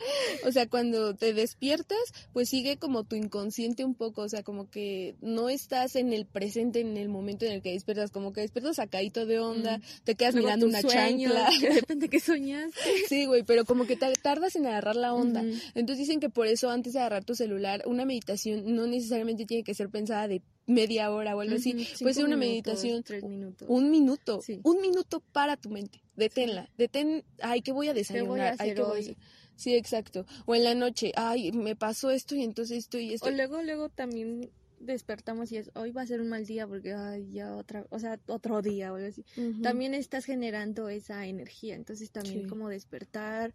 o 0.45 0.51
sea, 0.51 0.67
cuando 0.67 1.15
te 1.15 1.33
despiertas, 1.33 1.99
pues 2.31 2.49
sigue 2.49 2.77
como 2.77 3.03
tu 3.03 3.15
inconsciente 3.15 3.85
un 3.85 3.95
poco, 3.95 4.21
o 4.21 4.29
sea, 4.29 4.43
como 4.43 4.69
que 4.69 5.15
no 5.21 5.49
estás 5.49 5.95
en 5.95 6.13
el 6.13 6.25
presente, 6.25 6.81
en 6.81 6.97
el 6.97 7.09
momento 7.09 7.45
en 7.45 7.53
el 7.53 7.61
que 7.61 7.71
despiertas, 7.71 8.11
como 8.11 8.33
que 8.33 8.41
despiertas 8.41 8.77
sacadito 8.77 9.25
de 9.25 9.39
onda, 9.39 9.77
mm. 9.77 9.81
te 10.03 10.15
quedas 10.15 10.35
mirando 10.35 10.65
una 10.65 10.81
chancla. 10.81 11.49
De 11.87 12.09
que 12.09 12.19
soñaste. 12.19 12.79
Sí, 13.07 13.25
güey, 13.25 13.43
pero 13.43 13.65
como 13.65 13.85
que 13.85 13.95
tardas 13.95 14.55
en 14.55 14.67
agarrar 14.67 14.95
la 14.95 15.13
onda. 15.13 15.43
Entonces 15.75 16.07
dicen 16.07 16.19
que 16.19 16.29
por 16.29 16.47
eso 16.47 16.69
antes 16.69 16.93
de 16.93 16.99
agarrar 16.99 17.23
tu 17.23 17.35
celular, 17.35 17.83
una 17.85 18.05
meditación 18.05 18.75
no 18.75 18.87
necesariamente 18.87 19.45
tiene 19.45 19.63
que 19.63 19.73
ser 19.73 19.89
pensada 19.89 20.27
de 20.27 20.41
media 20.65 21.11
hora 21.11 21.35
o 21.35 21.41
algo 21.41 21.55
así. 21.55 21.87
Puede 21.99 22.13
ser 22.13 22.25
una 22.25 22.37
meditación. 22.37 23.03
Tres 23.03 23.23
minutos. 23.23 23.67
Un 23.69 23.91
minuto. 23.91 24.41
Un 24.63 24.81
minuto 24.81 25.21
para 25.31 25.57
tu 25.57 25.69
mente. 25.69 26.01
Deténla. 26.15 26.69
Detén. 26.77 27.23
Ay, 27.41 27.61
¿qué 27.61 27.71
voy 27.71 27.87
a 27.87 27.93
desayunar? 27.93 28.55
ay, 28.59 28.73
¿qué 28.73 28.81
voy 28.81 28.97
a 28.97 29.01
hacer? 29.01 29.17
Sí, 29.55 29.75
exacto. 29.75 30.25
O 30.45 30.55
en 30.55 30.63
la 30.63 30.75
noche. 30.75 31.11
Ay, 31.15 31.51
me 31.51 31.75
pasó 31.75 32.11
esto 32.11 32.35
y 32.35 32.43
entonces 32.43 32.79
esto 32.79 32.97
y 32.97 33.13
esto. 33.13 33.27
O 33.27 33.31
luego, 33.31 33.61
luego 33.61 33.89
también 33.89 34.49
despertamos 34.85 35.51
y 35.51 35.57
es 35.57 35.71
hoy 35.75 35.91
va 35.91 36.01
a 36.01 36.07
ser 36.07 36.21
un 36.21 36.29
mal 36.29 36.45
día 36.45 36.67
porque 36.67 36.93
ay, 36.93 37.31
ya 37.31 37.55
otra, 37.55 37.85
o 37.89 37.99
sea, 37.99 38.19
otro 38.27 38.61
día 38.61 38.91
o 38.91 38.95
algo 38.95 39.07
así. 39.07 39.25
También 39.61 39.93
estás 39.93 40.25
generando 40.25 40.89
esa 40.89 41.25
energía, 41.25 41.75
entonces 41.75 42.11
también 42.11 42.47
como 42.49 42.69
despertar, 42.69 43.53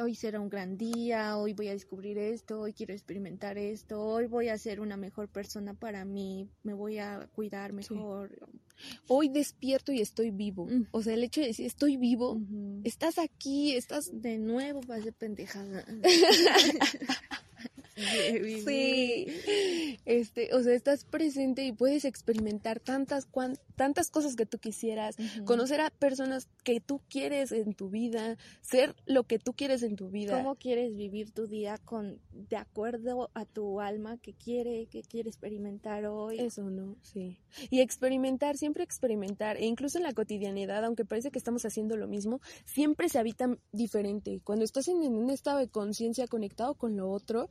hoy 0.00 0.14
será 0.14 0.40
un 0.40 0.48
gran 0.48 0.76
día, 0.76 1.36
hoy 1.36 1.52
voy 1.52 1.68
a 1.68 1.72
descubrir 1.72 2.18
esto, 2.18 2.60
hoy 2.60 2.72
quiero 2.72 2.92
experimentar 2.92 3.58
esto, 3.58 4.00
hoy 4.00 4.26
voy 4.26 4.48
a 4.48 4.58
ser 4.58 4.80
una 4.80 4.96
mejor 4.96 5.28
persona 5.28 5.74
para 5.74 6.04
mí, 6.04 6.48
me 6.62 6.74
voy 6.74 6.98
a 6.98 7.28
cuidar 7.34 7.72
mejor. 7.72 8.48
Hoy 9.08 9.28
despierto 9.28 9.92
y 9.92 10.00
estoy 10.00 10.30
vivo. 10.30 10.66
Mm. 10.66 10.86
O 10.92 11.02
sea, 11.02 11.14
el 11.14 11.24
hecho 11.24 11.40
de 11.40 11.48
decir 11.48 11.66
estoy 11.66 11.96
vivo, 11.96 12.40
estás 12.84 13.18
aquí, 13.18 13.74
estás... 13.74 14.10
De 14.12 14.38
nuevo 14.38 14.80
vas 14.86 15.04
de 15.04 15.12
pendejada. 15.12 15.84
Sí, 18.64 19.26
este, 20.04 20.54
o 20.54 20.62
sea, 20.62 20.74
estás 20.74 21.04
presente 21.04 21.64
y 21.64 21.72
puedes 21.72 22.04
experimentar 22.04 22.80
tantas, 22.80 23.26
cuan- 23.26 23.58
tantas 23.76 24.10
cosas 24.10 24.36
que 24.36 24.46
tú 24.46 24.58
quisieras, 24.58 25.16
conocer 25.44 25.80
a 25.80 25.90
personas 25.90 26.48
que 26.64 26.80
tú 26.80 27.00
quieres 27.08 27.52
en 27.52 27.74
tu 27.74 27.88
vida, 27.90 28.36
ser 28.60 28.94
lo 29.06 29.24
que 29.24 29.38
tú 29.38 29.52
quieres 29.52 29.82
en 29.82 29.96
tu 29.96 30.08
vida. 30.10 30.36
¿Cómo 30.36 30.54
quieres 30.56 30.96
vivir 30.96 31.30
tu 31.32 31.46
día 31.46 31.78
con 31.78 32.20
de 32.32 32.56
acuerdo 32.56 33.30
a 33.34 33.44
tu 33.44 33.80
alma 33.80 34.18
que 34.18 34.32
quiere, 34.34 34.86
que 34.86 35.02
quiere 35.02 35.28
experimentar 35.28 36.06
hoy? 36.06 36.38
Eso, 36.40 36.70
¿no? 36.70 36.96
Sí. 37.02 37.38
Y 37.70 37.80
experimentar, 37.80 38.56
siempre 38.56 38.84
experimentar, 38.84 39.56
e 39.56 39.66
incluso 39.66 39.98
en 39.98 40.04
la 40.04 40.12
cotidianidad, 40.12 40.84
aunque 40.84 41.04
parece 41.04 41.30
que 41.30 41.38
estamos 41.38 41.64
haciendo 41.64 41.96
lo 41.96 42.06
mismo, 42.08 42.40
siempre 42.64 43.08
se 43.08 43.18
habita 43.18 43.56
diferente. 43.72 44.40
Cuando 44.44 44.64
estás 44.64 44.88
en, 44.88 45.02
en 45.02 45.14
un 45.14 45.30
estado 45.30 45.58
de 45.58 45.68
conciencia 45.68 46.26
conectado 46.26 46.74
con 46.74 46.96
lo 46.96 47.10
otro, 47.10 47.48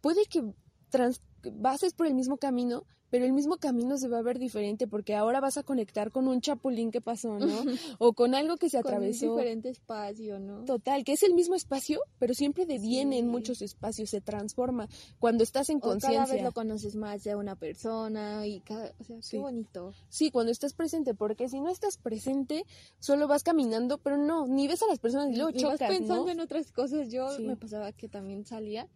puede 0.00 0.24
que 0.26 0.42
trans- 0.90 1.22
pases 1.62 1.92
por 1.94 2.06
el 2.06 2.14
mismo 2.14 2.36
camino, 2.36 2.84
pero 3.10 3.24
el 3.24 3.32
mismo 3.32 3.56
camino 3.56 3.96
se 3.96 4.06
va 4.08 4.18
a 4.18 4.22
ver 4.22 4.38
diferente 4.38 4.86
porque 4.86 5.14
ahora 5.14 5.40
vas 5.40 5.56
a 5.56 5.62
conectar 5.62 6.10
con 6.10 6.28
un 6.28 6.42
chapulín 6.42 6.90
que 6.90 7.00
pasó, 7.00 7.38
¿no? 7.38 7.46
o 7.98 8.12
con 8.12 8.34
algo 8.34 8.58
que 8.58 8.68
se 8.68 8.82
Con 8.82 8.90
un 8.92 8.96
atravesó. 8.98 9.30
diferente 9.34 9.70
espacio, 9.70 10.38
¿no? 10.40 10.64
Total, 10.66 11.04
que 11.04 11.12
es 11.12 11.22
el 11.22 11.32
mismo 11.32 11.54
espacio, 11.54 12.00
pero 12.18 12.34
siempre 12.34 12.66
deviene 12.66 13.18
en 13.18 13.24
Sí. 13.26 13.30
muchos 13.30 13.62
espacios, 13.62 14.10
se 14.10 14.20
transforma 14.20 14.88
cuando 15.18 15.42
estás 15.42 15.70
en 15.70 15.78
O 15.78 15.80
cada 15.80 15.94
vez 15.94 16.02
conciencia. 16.04 16.42
lo 16.42 16.52
conoces 16.52 16.96
más 16.96 17.24
de 17.24 17.34
una 17.34 17.56
persona 17.56 18.46
y 18.46 18.60
cada, 18.60 18.92
o 18.98 19.04
sea, 19.04 19.22
Sí. 19.22 19.36
qué 19.36 19.38
bonito. 19.38 19.94
Sí, 20.10 20.30
cuando 20.30 20.52
estás 20.52 20.74
presente, 20.74 21.14
porque 21.14 21.48
si 21.48 21.60
no 21.60 21.70
estás 21.70 21.96
presente, 21.96 22.66
solo 22.98 23.26
vas 23.26 23.42
caminando, 23.42 23.96
pero 23.98 24.18
no, 24.18 24.46
ni 24.46 24.68
ves 24.68 24.82
a 24.82 24.86
las 24.86 24.98
personas 24.98 25.30
y 25.30 25.36
luego 25.36 25.50
Y 25.50 25.62
vas 25.62 25.62
chocas, 25.62 25.88
pensando 25.88 26.26
¿no? 26.26 26.30
en 26.32 26.40
otras 26.40 26.72
cosas. 26.72 27.08
Yo 27.10 27.30
Sí. 27.36 27.42
me 27.44 27.56
pasaba 27.56 27.92
que 27.92 28.08
también 28.08 28.44
salía 28.44 28.86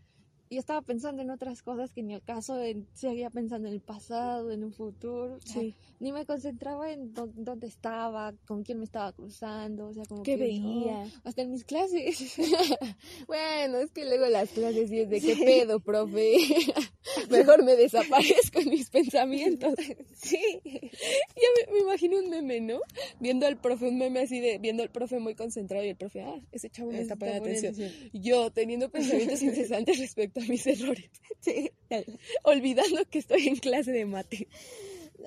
y 0.52 0.58
estaba 0.58 0.82
pensando 0.82 1.22
en 1.22 1.30
otras 1.30 1.62
cosas 1.62 1.92
que 1.92 2.02
ni 2.02 2.14
el 2.14 2.22
caso, 2.22 2.60
en, 2.62 2.86
seguía 2.92 3.30
pensando 3.30 3.68
en 3.68 3.74
el 3.74 3.80
pasado, 3.80 4.50
en 4.52 4.64
un 4.64 4.72
futuro. 4.72 5.36
o 5.36 5.40
sea, 5.40 5.62
Sí. 5.62 5.74
Ni 6.00 6.10
me 6.12 6.26
concentraba 6.26 6.90
en 6.92 7.14
dó- 7.14 7.32
dónde 7.36 7.68
estaba, 7.68 8.34
con 8.46 8.64
quién 8.64 8.78
me 8.78 8.84
estaba 8.84 9.12
cruzando, 9.12 9.86
o 9.88 9.94
sea, 9.94 10.04
como 10.04 10.22
¿Qué 10.24 10.36
que 10.36 10.58
no, 10.58 10.80
veía? 10.80 11.06
hasta 11.24 11.42
en 11.42 11.50
mis 11.52 11.64
clases. 11.64 12.36
Bueno, 13.26 13.78
es 13.78 13.90
que 13.92 14.04
luego 14.04 14.26
las 14.26 14.50
clases 14.50 14.88
sí 14.90 15.00
es 15.00 15.08
de 15.10 15.20
qué 15.20 15.36
pedo, 15.36 15.80
profe. 15.80 16.34
Mejor 17.30 17.64
me 17.64 17.76
desaparezco 17.76 18.60
en 18.60 18.70
mis 18.70 18.90
pensamientos. 18.90 19.74
sí. 20.14 20.38
Ya 20.64 21.48
me, 21.66 21.72
me 21.72 21.78
imagino 21.80 22.18
un 22.18 22.30
meme, 22.30 22.60
¿no? 22.60 22.80
Viendo 23.20 23.46
al 23.46 23.56
profe, 23.60 23.88
un 23.88 23.98
meme 23.98 24.20
así 24.20 24.40
de 24.40 24.58
viendo 24.58 24.82
al 24.82 24.90
profe 24.90 25.18
muy 25.18 25.34
concentrado 25.34 25.84
y 25.84 25.88
el 25.90 25.96
profe, 25.96 26.22
ah, 26.22 26.40
ese 26.52 26.68
chavo 26.70 26.90
me 26.90 27.00
está 27.00 27.16
poniendo 27.16 27.44
atención. 27.44 27.74
Yo 28.12 28.50
teniendo 28.50 28.90
pensamientos 28.90 29.42
incesantes 29.42 29.98
respecto 29.98 30.40
mis 30.48 30.66
errores. 30.66 31.10
Sí. 31.40 31.72
Olvidando 32.44 33.04
que 33.10 33.18
estoy 33.18 33.48
en 33.48 33.56
clase 33.56 33.90
de 33.90 34.06
mate. 34.06 34.46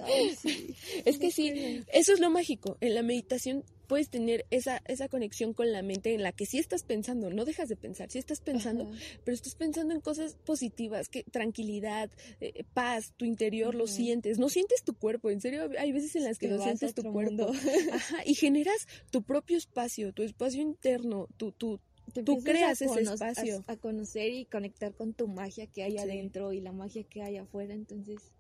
Ay, 0.02 0.36
sí. 0.36 0.76
Es 1.06 1.18
que 1.18 1.32
sí, 1.32 1.84
eso 1.92 2.14
es 2.14 2.20
lo 2.20 2.30
mágico. 2.30 2.78
En 2.82 2.96
la 2.96 3.02
meditación 3.02 3.64
puedes 3.88 4.10
tener 4.10 4.46
esa, 4.50 4.82
esa 4.86 5.08
conexión 5.08 5.54
con 5.54 5.72
la 5.72 5.82
mente 5.84 6.14
en 6.14 6.24
la 6.24 6.32
que 6.32 6.46
sí 6.46 6.58
estás 6.58 6.84
pensando, 6.84 7.30
no 7.30 7.46
dejas 7.46 7.70
de 7.70 7.76
pensar, 7.76 8.10
sí 8.10 8.18
estás 8.18 8.42
pensando, 8.42 8.86
Ajá. 8.86 9.00
pero 9.24 9.36
estás 9.36 9.54
pensando 9.54 9.94
en 9.94 10.02
cosas 10.02 10.38
positivas, 10.44 11.08
que 11.08 11.24
tranquilidad, 11.24 12.10
eh, 12.42 12.64
paz, 12.74 13.14
tu 13.16 13.26
interior 13.26 13.76
lo 13.76 13.86
sientes, 13.86 14.40
no 14.40 14.50
sientes 14.50 14.84
tu 14.84 14.96
cuerpo, 14.96 15.30
en 15.30 15.40
serio, 15.40 15.70
hay 15.78 15.92
veces 15.92 16.16
en 16.16 16.24
las 16.24 16.40
que 16.40 16.48
Te 16.48 16.56
no 16.56 16.64
sientes 16.64 16.96
tu 16.96 17.04
cuerpo. 17.04 17.52
Ajá, 17.92 18.24
y 18.26 18.34
generas 18.34 18.88
tu 19.12 19.22
propio 19.22 19.56
espacio, 19.56 20.14
tu 20.14 20.24
espacio 20.24 20.62
interno, 20.62 21.28
tu, 21.38 21.52
tu, 21.52 21.80
Te 22.14 22.24
Tú 22.24 22.38
creas 22.42 22.82
ese 22.82 23.00
a- 23.00 23.02
espacio. 23.14 23.64
A, 23.68 23.76
conocer 23.78 24.32
y 24.32 24.46
conectar 24.46 24.94
con 24.94 25.14
tu 25.14 25.28
magia 25.28 25.68
que 25.68 25.84
hay 25.84 25.94
Sí. 25.94 25.98
adentro 25.98 26.54
y 26.54 26.62
la 26.62 26.72
magia 26.72 27.04
que 27.04 27.22
hay 27.22 27.38
afuera. 27.38 27.74
Entonces, 27.74 28.32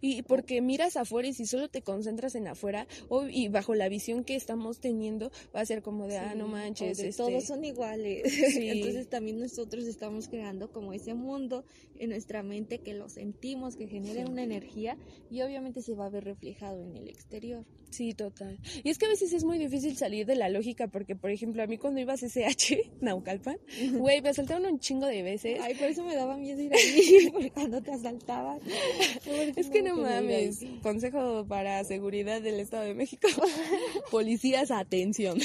Y 0.00 0.22
porque 0.22 0.60
miras 0.62 0.96
afuera 0.96 1.26
y 1.26 1.32
si 1.32 1.46
solo 1.46 1.68
te 1.68 1.82
concentras 1.82 2.36
en 2.36 2.46
afuera 2.46 2.86
o, 3.08 3.26
y 3.26 3.48
bajo 3.48 3.74
la 3.74 3.88
visión 3.88 4.22
que 4.22 4.36
estamos 4.36 4.78
teniendo 4.78 5.32
va 5.52 5.62
a 5.62 5.66
ser 5.66 5.82
como 5.82 6.06
de, 6.06 6.16
ah, 6.18 6.36
no 6.36 6.46
manches, 6.46 7.00
este, 7.00 7.16
todos 7.16 7.42
son 7.44 7.64
iguales. 7.64 8.22
Sí. 8.62 8.68
Entonces 8.68 9.08
también 9.08 9.40
nosotros 9.40 9.84
estamos 9.86 10.28
creando 10.28 10.70
como 10.70 10.92
ese 10.92 11.14
mundo 11.14 11.64
en 11.96 12.10
nuestra 12.10 12.44
mente 12.44 12.78
que 12.78 12.94
lo 12.94 13.08
sentimos, 13.08 13.74
que 13.74 13.88
genera 13.88 14.24
Sí. 14.24 14.30
una 14.30 14.44
energía 14.44 14.96
y 15.28 15.42
obviamente 15.42 15.82
se 15.82 15.94
va 15.96 16.06
a 16.06 16.10
ver 16.10 16.22
reflejado 16.22 16.80
en 16.84 16.96
el 16.96 17.08
exterior. 17.08 17.64
Sí, 17.94 18.12
total. 18.12 18.58
Y 18.82 18.90
es 18.90 18.98
que 18.98 19.06
a 19.06 19.08
veces 19.08 19.32
es 19.32 19.44
muy 19.44 19.56
difícil 19.56 19.96
salir 19.96 20.26
de 20.26 20.34
la 20.34 20.48
lógica 20.48 20.88
porque, 20.88 21.14
por 21.14 21.30
ejemplo, 21.30 21.62
a 21.62 21.68
mí 21.68 21.78
cuando 21.78 22.00
iba 22.00 22.14
a 22.14 22.16
CCH, 22.16 22.90
Naucalpan, 23.00 23.56
güey, 23.92 24.20
me 24.20 24.30
asaltaron 24.30 24.66
un 24.66 24.80
chingo 24.80 25.06
de 25.06 25.22
veces. 25.22 25.60
Ay, 25.62 25.76
por 25.76 25.86
eso 25.86 26.02
me 26.02 26.16
daba 26.16 26.36
miedo 26.36 26.60
ir 26.60 26.74
ahí, 26.74 27.28
porque 27.32 27.52
cuando 27.52 27.80
te 27.80 27.92
asaltaban. 27.92 28.58
es 29.54 29.70
que 29.70 29.82
no 29.82 29.96
mames. 29.96 30.66
Consejo 30.82 31.46
para 31.46 31.84
seguridad 31.84 32.42
del 32.42 32.58
Estado 32.58 32.82
de 32.82 32.94
México. 32.94 33.28
Policías, 34.10 34.72
atención. 34.72 35.38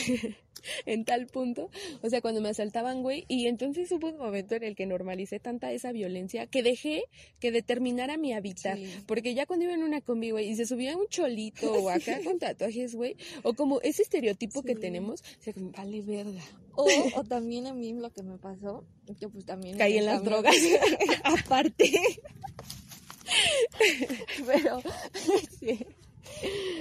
en 0.85 1.05
tal 1.05 1.27
punto. 1.27 1.69
O 2.01 2.09
sea, 2.09 2.21
cuando 2.21 2.41
me 2.41 2.49
asaltaban, 2.49 3.01
güey. 3.01 3.25
Y 3.27 3.47
entonces 3.47 3.91
hubo 3.91 4.09
un 4.09 4.17
momento 4.17 4.55
en 4.55 4.63
el 4.63 4.75
que 4.75 4.85
normalicé 4.85 5.39
tanta 5.39 5.71
esa 5.71 5.91
violencia 5.91 6.47
que 6.47 6.63
dejé 6.63 7.05
que 7.39 7.51
determinara 7.51 8.17
mi 8.17 8.33
hábitat. 8.33 8.77
Sí. 8.77 8.89
Porque 9.05 9.33
ya 9.33 9.45
cuando 9.45 9.65
iba 9.65 9.73
en 9.73 9.83
una 9.83 10.01
combi, 10.01 10.31
güey, 10.31 10.49
y 10.49 10.55
se 10.55 10.65
subía 10.65 10.95
un 10.95 11.07
cholito 11.07 11.71
o 11.71 11.89
acá 11.89 12.19
con 12.23 12.39
tatuajes, 12.39 12.95
güey, 12.95 13.15
o 13.43 13.53
como 13.53 13.81
ese 13.81 14.03
estereotipo 14.03 14.63
que 14.63 14.75
tenemos, 14.75 15.21
o 15.21 15.43
sea, 15.43 15.53
como, 15.53 15.71
vale 15.71 16.01
verga. 16.01 16.41
O, 16.75 16.87
o 17.15 17.23
también 17.23 17.67
a 17.67 17.73
mí 17.73 17.93
lo 17.93 18.09
que 18.11 18.23
me 18.23 18.37
pasó, 18.37 18.85
que 19.19 19.27
pues 19.27 19.45
también... 19.45 19.77
Caí 19.77 19.97
en 19.97 20.05
las 20.05 20.23
drogas. 20.23 20.55
Aparte. 21.23 21.91
Pero, 24.45 24.81
sí. 25.59 25.85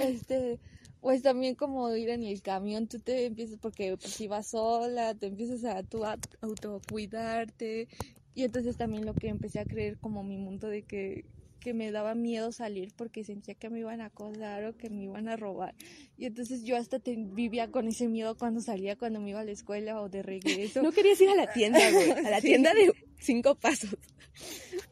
Este, 0.01 0.59
pues 1.01 1.23
también 1.23 1.55
como 1.55 1.95
ir 1.95 2.09
en 2.11 2.23
el 2.25 2.43
camión, 2.43 2.87
tú 2.89 2.99
te 2.99 3.27
empiezas, 3.27 3.59
porque 3.61 3.97
pues, 3.97 4.13
si 4.13 4.27
vas 4.29 4.49
sola, 4.49 5.15
te 5.15 5.27
empiezas 5.27 5.65
a 5.65 5.83
tu 5.83 6.05
autocuidarte. 6.41 7.89
Y 8.35 8.45
entonces 8.45 8.77
también 8.77 9.05
lo 9.05 9.15
que 9.15 9.29
empecé 9.29 9.59
a 9.61 9.65
creer 9.65 9.99
como 9.99 10.23
mi 10.23 10.37
mundo 10.37 10.69
de 10.69 10.83
que 10.83 11.25
que 11.61 11.75
me 11.75 11.91
daba 11.91 12.15
miedo 12.15 12.53
salir 12.53 12.93
porque 12.97 13.25
sentía 13.25 13.57
que 13.57 13.69
me 13.69 13.81
iban 13.81 14.01
a 14.01 14.07
acosar 14.07 14.65
o 14.65 14.77
que 14.77 14.91
me 14.91 15.03
iban 15.03 15.29
a 15.29 15.37
robar. 15.37 15.75
Y 16.17 16.27
entonces 16.27 16.63
yo 16.63 16.77
hasta 16.77 17.01
te- 17.01 17.17
vivía 17.19 17.69
con 17.73 17.89
ese 17.89 18.07
miedo 18.07 18.37
cuando 18.39 18.61
salía, 18.61 18.95
cuando 18.95 19.19
me 19.21 19.31
iba 19.31 19.41
a 19.41 19.45
la 19.45 19.51
escuela 19.51 20.01
o 20.01 20.09
de 20.09 20.23
regreso. 20.23 20.83
No 20.85 20.93
querías 20.93 21.21
ir 21.21 21.31
a 21.31 21.35
la 21.35 21.53
tienda, 21.53 21.81
güey. 21.91 22.11
A 22.27 22.31
la 22.31 22.41
Sí. 22.41 22.47
tienda 22.47 22.73
de 22.75 22.93
cinco 23.19 23.57
pasos. 23.57 23.91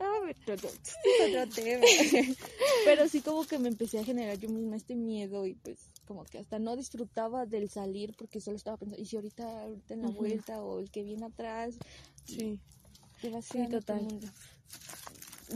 Ah, 0.00 0.20
pero 0.44 0.60
no, 0.64 1.38
otro 1.40 1.54
tema. 1.54 1.84
Pero 2.84 3.08
sí 3.08 3.20
como 3.20 3.46
que 3.46 3.60
me 3.60 3.68
empecé 3.68 4.00
a 4.00 4.04
generar 4.04 4.36
yo 4.36 4.48
misma 4.48 4.74
este 4.74 4.96
miedo 4.96 5.46
y 5.46 5.54
pues 5.54 5.78
como 6.06 6.24
que 6.24 6.38
hasta 6.38 6.58
no 6.58 6.76
disfrutaba 6.76 7.44
del 7.46 7.68
salir 7.68 8.14
porque 8.16 8.40
solo 8.40 8.56
estaba 8.56 8.76
pensando, 8.76 9.02
y 9.02 9.06
si 9.06 9.16
ahorita, 9.16 9.62
ahorita 9.62 9.94
en 9.94 10.02
la 10.02 10.08
vuelta 10.08 10.62
o 10.62 10.80
el 10.80 10.90
que 10.90 11.02
viene 11.02 11.26
atrás, 11.26 11.74
Sí. 12.24 12.58
te 13.20 13.30
Sí, 13.42 13.48
creando 13.50 13.78
tu 13.80 13.84
total. 13.86 14.02
mundo. 14.02 14.26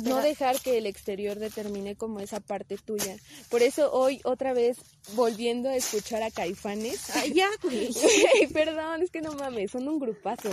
no 0.04 0.23
dejar 0.23 0.61
que 0.61 0.78
el 0.78 0.87
exterior 0.87 1.38
determine 1.40 1.97
como 1.97 2.21
esa 2.21 2.38
parte 2.38 2.76
tuya. 2.78 3.16
Por 3.49 3.62
eso 3.62 3.92
hoy 3.92 4.21
otra 4.25 4.52
vez 4.52 4.78
volviendo 5.14 5.69
a 5.69 5.75
escuchar 5.75 6.23
a 6.23 6.30
Caifanes. 6.30 7.11
Ay, 7.16 7.33
ya. 7.35 7.49
Güey, 7.62 7.90
perdón, 8.52 9.02
es 9.02 9.11
que 9.11 9.21
no 9.21 9.33
mames, 9.35 9.73
son 9.73 9.88
un 9.88 9.99
grupazo. 9.99 10.50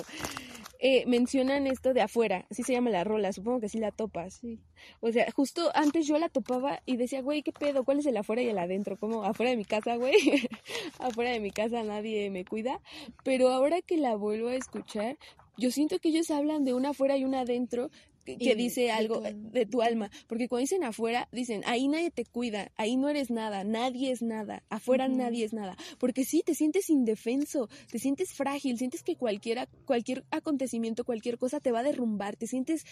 Eh, 0.80 1.06
mencionan 1.08 1.66
esto 1.66 1.94
de 1.94 2.02
afuera, 2.02 2.46
así 2.52 2.62
se 2.64 2.74
llama 2.74 2.92
la 2.92 3.04
rola, 3.04 3.34
supongo 3.34 3.62
que 3.62 3.70
sí 3.70 3.80
la 3.80 3.92
topas. 3.92 4.36
Sí. 4.36 4.60
O 5.00 5.12
sea, 5.12 5.26
justo 5.32 5.72
antes 5.74 6.08
yo 6.08 6.18
la 6.20 6.30
topaba 6.30 6.82
y 6.86 6.98
decía, 6.98 7.22
güey, 7.22 7.42
¿qué 7.42 7.52
pedo? 7.52 7.84
¿Cuál 7.84 8.00
es 8.00 8.06
el 8.06 8.18
afuera 8.18 8.42
y 8.42 8.50
el 8.50 8.58
adentro? 8.60 8.98
Como 8.98 9.24
afuera 9.24 9.52
de 9.52 9.58
mi 9.58 9.66
casa, 9.66 9.96
güey. 9.96 10.14
afuera 11.00 11.32
de 11.32 11.40
mi 11.40 11.52
casa 11.52 11.84
nadie 11.84 12.30
me 12.30 12.46
cuida. 12.46 12.80
Pero 13.24 13.50
ahora 13.50 13.82
que 13.82 13.98
la 13.98 14.16
vuelvo 14.16 14.50
a 14.50 14.56
escuchar, 14.56 15.18
yo 15.58 15.72
siento 15.72 15.98
que 16.00 16.10
ellos 16.10 16.30
hablan 16.30 16.64
de 16.64 16.74
una 16.74 16.90
afuera 16.90 17.18
y 17.18 17.26
una 17.26 17.42
adentro 17.42 17.90
que, 18.36 18.56
dice 18.56 18.82
de 18.82 18.92
algo 18.92 19.20
tu 19.20 19.26
alma. 19.26 19.50
de 19.52 19.66
tu 19.66 19.82
alma. 19.82 20.12
Porque 20.28 20.48
cuando 20.50 20.62
dicen 20.64 20.84
afuera, 20.84 21.30
dicen, 21.32 21.62
ahí 21.66 21.88
nadie 21.88 22.12
te 22.12 22.26
cuida, 22.26 22.72
ahí 22.76 22.98
no 22.98 23.08
eres 23.08 23.30
nada, 23.32 23.64
nadie 23.64 24.12
es 24.12 24.22
nada, 24.22 24.64
afuera 24.70 25.08
nadie 25.08 25.46
es 25.46 25.54
nada. 25.54 25.78
Porque 26.00 26.26
sí, 26.26 26.44
te 26.46 26.54
sientes 26.56 26.90
indefenso, 26.90 27.70
te 27.90 28.00
sientes 28.00 28.34
frágil, 28.34 28.78
sientes 28.78 29.04
que 29.04 29.16
cualquiera, 29.16 29.68
cualquier 29.86 30.26
acontecimiento, 30.32 31.06
cualquier 31.06 31.38
cosa 31.38 31.60
te 31.60 31.72
va 31.72 31.80
a 31.80 31.84
derrumbar, 31.84 32.36
te 32.36 32.48
sientes 32.48 32.84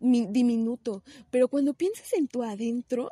mi- 0.00 0.26
diminuto. 0.26 1.02
Pero 1.30 1.48
cuando 1.48 1.72
piensas 1.74 2.12
en 2.12 2.28
tu 2.28 2.42
adentro, 2.42 3.10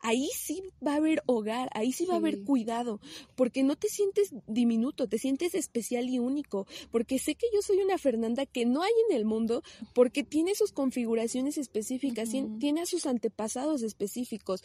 ahí 0.00 0.28
sí 0.34 0.62
va 0.84 0.94
a 0.94 0.96
haber 0.96 1.22
hogar, 1.26 1.68
ahí 1.72 1.92
sí 1.92 2.06
va 2.06 2.14
a 2.14 2.18
haber 2.18 2.44
cuidado, 2.44 3.00
porque 3.34 3.62
no 3.62 3.76
te 3.76 3.88
sientes 3.88 4.32
diminuto, 4.46 5.08
te 5.08 5.18
sientes 5.18 5.54
especial 5.54 6.08
y 6.08 6.18
único, 6.18 6.66
porque 6.90 7.18
sé 7.18 7.34
que 7.34 7.46
yo 7.52 7.62
soy 7.62 7.78
una 7.78 7.98
Fernanda 7.98 8.46
que 8.46 8.66
no 8.66 8.82
hay 8.82 8.92
en 9.08 9.16
el 9.16 9.24
mundo, 9.24 9.62
porque 9.94 10.22
tiene 10.22 10.54
sus 10.54 10.72
configuraciones 10.72 11.58
específicas, 11.58 12.30
tiene 12.58 12.82
a 12.82 12.86
sus 12.86 13.06
antepasados 13.06 13.82
específicos, 13.82 14.62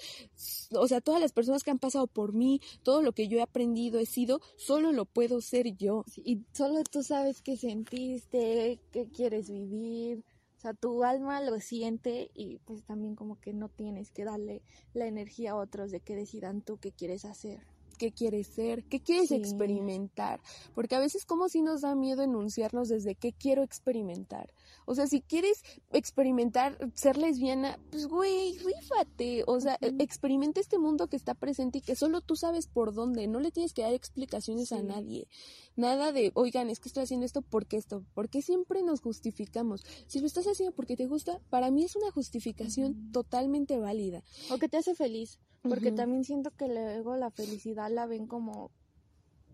o 0.71 0.87
sea, 0.87 1.01
todas 1.01 1.21
las 1.21 1.31
personas 1.31 1.63
que 1.63 1.71
han 1.71 1.79
pasado 1.79 2.07
por 2.07 2.33
mí, 2.33 2.61
todo 2.83 3.01
lo 3.01 3.13
que 3.13 3.27
yo 3.27 3.39
he 3.39 3.41
aprendido, 3.41 3.99
he 3.99 4.05
sido, 4.05 4.41
solo 4.55 4.91
lo 4.91 5.05
puedo 5.05 5.41
ser 5.41 5.75
yo. 5.77 6.05
y 6.23 6.41
solo 6.53 6.83
tú 6.83 7.03
sabes 7.03 7.41
qué 7.41 7.57
sentiste, 7.57 8.79
qué 8.91 9.07
quieres 9.07 9.49
vivir 9.49 10.23
sea, 10.63 10.73
tu 10.73 11.03
alma 11.03 11.41
lo 11.41 11.59
siente 11.59 12.31
y 12.33 12.59
pues 12.59 12.83
también 12.83 13.15
como 13.15 13.39
que 13.39 13.53
no 13.53 13.69
tienes 13.69 14.11
que 14.11 14.23
darle 14.23 14.61
la 14.93 15.05
energía 15.05 15.51
a 15.51 15.55
otros 15.55 15.91
de 15.91 15.99
que 15.99 16.15
decidan 16.15 16.61
tú 16.61 16.77
qué 16.77 16.91
quieres 16.91 17.25
hacer 17.25 17.72
qué 18.03 18.11
quieres 18.11 18.47
ser, 18.47 18.83
qué 18.83 18.99
quieres 18.99 19.31
experimentar, 19.31 20.41
porque 20.75 20.95
a 20.95 20.99
veces 20.99 21.23
como 21.23 21.47
si 21.47 21.61
nos 21.61 21.79
da 21.79 21.95
miedo 21.95 22.21
enunciarnos 22.21 22.89
desde 22.89 23.15
qué 23.15 23.31
quiero 23.31 23.63
experimentar. 23.63 24.53
O 24.85 24.93
sea, 24.93 25.07
si 25.07 25.21
quieres 25.21 25.63
experimentar 25.93 26.77
ser 26.95 27.15
lesbiana, 27.15 27.79
pues 27.91 28.07
güey, 28.07 28.57
rífate, 28.57 29.45
o 29.47 29.57
sea, 29.61 29.77
experimenta 29.99 30.59
este 30.59 30.77
mundo 30.77 31.07
que 31.07 31.15
está 31.15 31.33
presente 31.33 31.77
y 31.77 31.81
que 31.81 31.95
solo 31.95 32.19
tú 32.19 32.35
sabes 32.35 32.67
por 32.67 32.93
dónde, 32.93 33.25
no 33.27 33.39
le 33.39 33.51
tienes 33.51 33.73
que 33.73 33.83
dar 33.83 33.93
explicaciones 33.93 34.73
a 34.73 34.83
nadie. 34.83 35.29
Nada 35.77 36.11
de, 36.11 36.33
oigan, 36.33 36.69
es 36.69 36.81
que 36.81 36.89
estoy 36.89 37.03
haciendo 37.03 37.25
esto 37.25 37.41
porque 37.41 37.77
esto, 37.77 38.03
porque 38.13 38.41
siempre 38.41 38.83
nos 38.83 38.99
justificamos. 38.99 39.85
Si 40.07 40.19
lo 40.19 40.27
estás 40.27 40.45
haciendo 40.45 40.75
porque 40.75 40.97
te 40.97 41.05
gusta, 41.05 41.39
para 41.49 41.71
mí 41.71 41.85
es 41.85 41.95
una 41.95 42.11
justificación 42.11 43.13
totalmente 43.13 43.79
válida. 43.79 44.23
O 44.51 44.57
que 44.57 44.67
te 44.67 44.75
hace 44.75 44.93
feliz. 44.93 45.39
Porque 45.63 45.91
también 45.91 46.23
siento 46.23 46.51
que 46.51 46.67
luego 46.67 47.15
la 47.15 47.31
felicidad 47.31 47.89
la 47.89 48.05
ven 48.05 48.27
como 48.27 48.71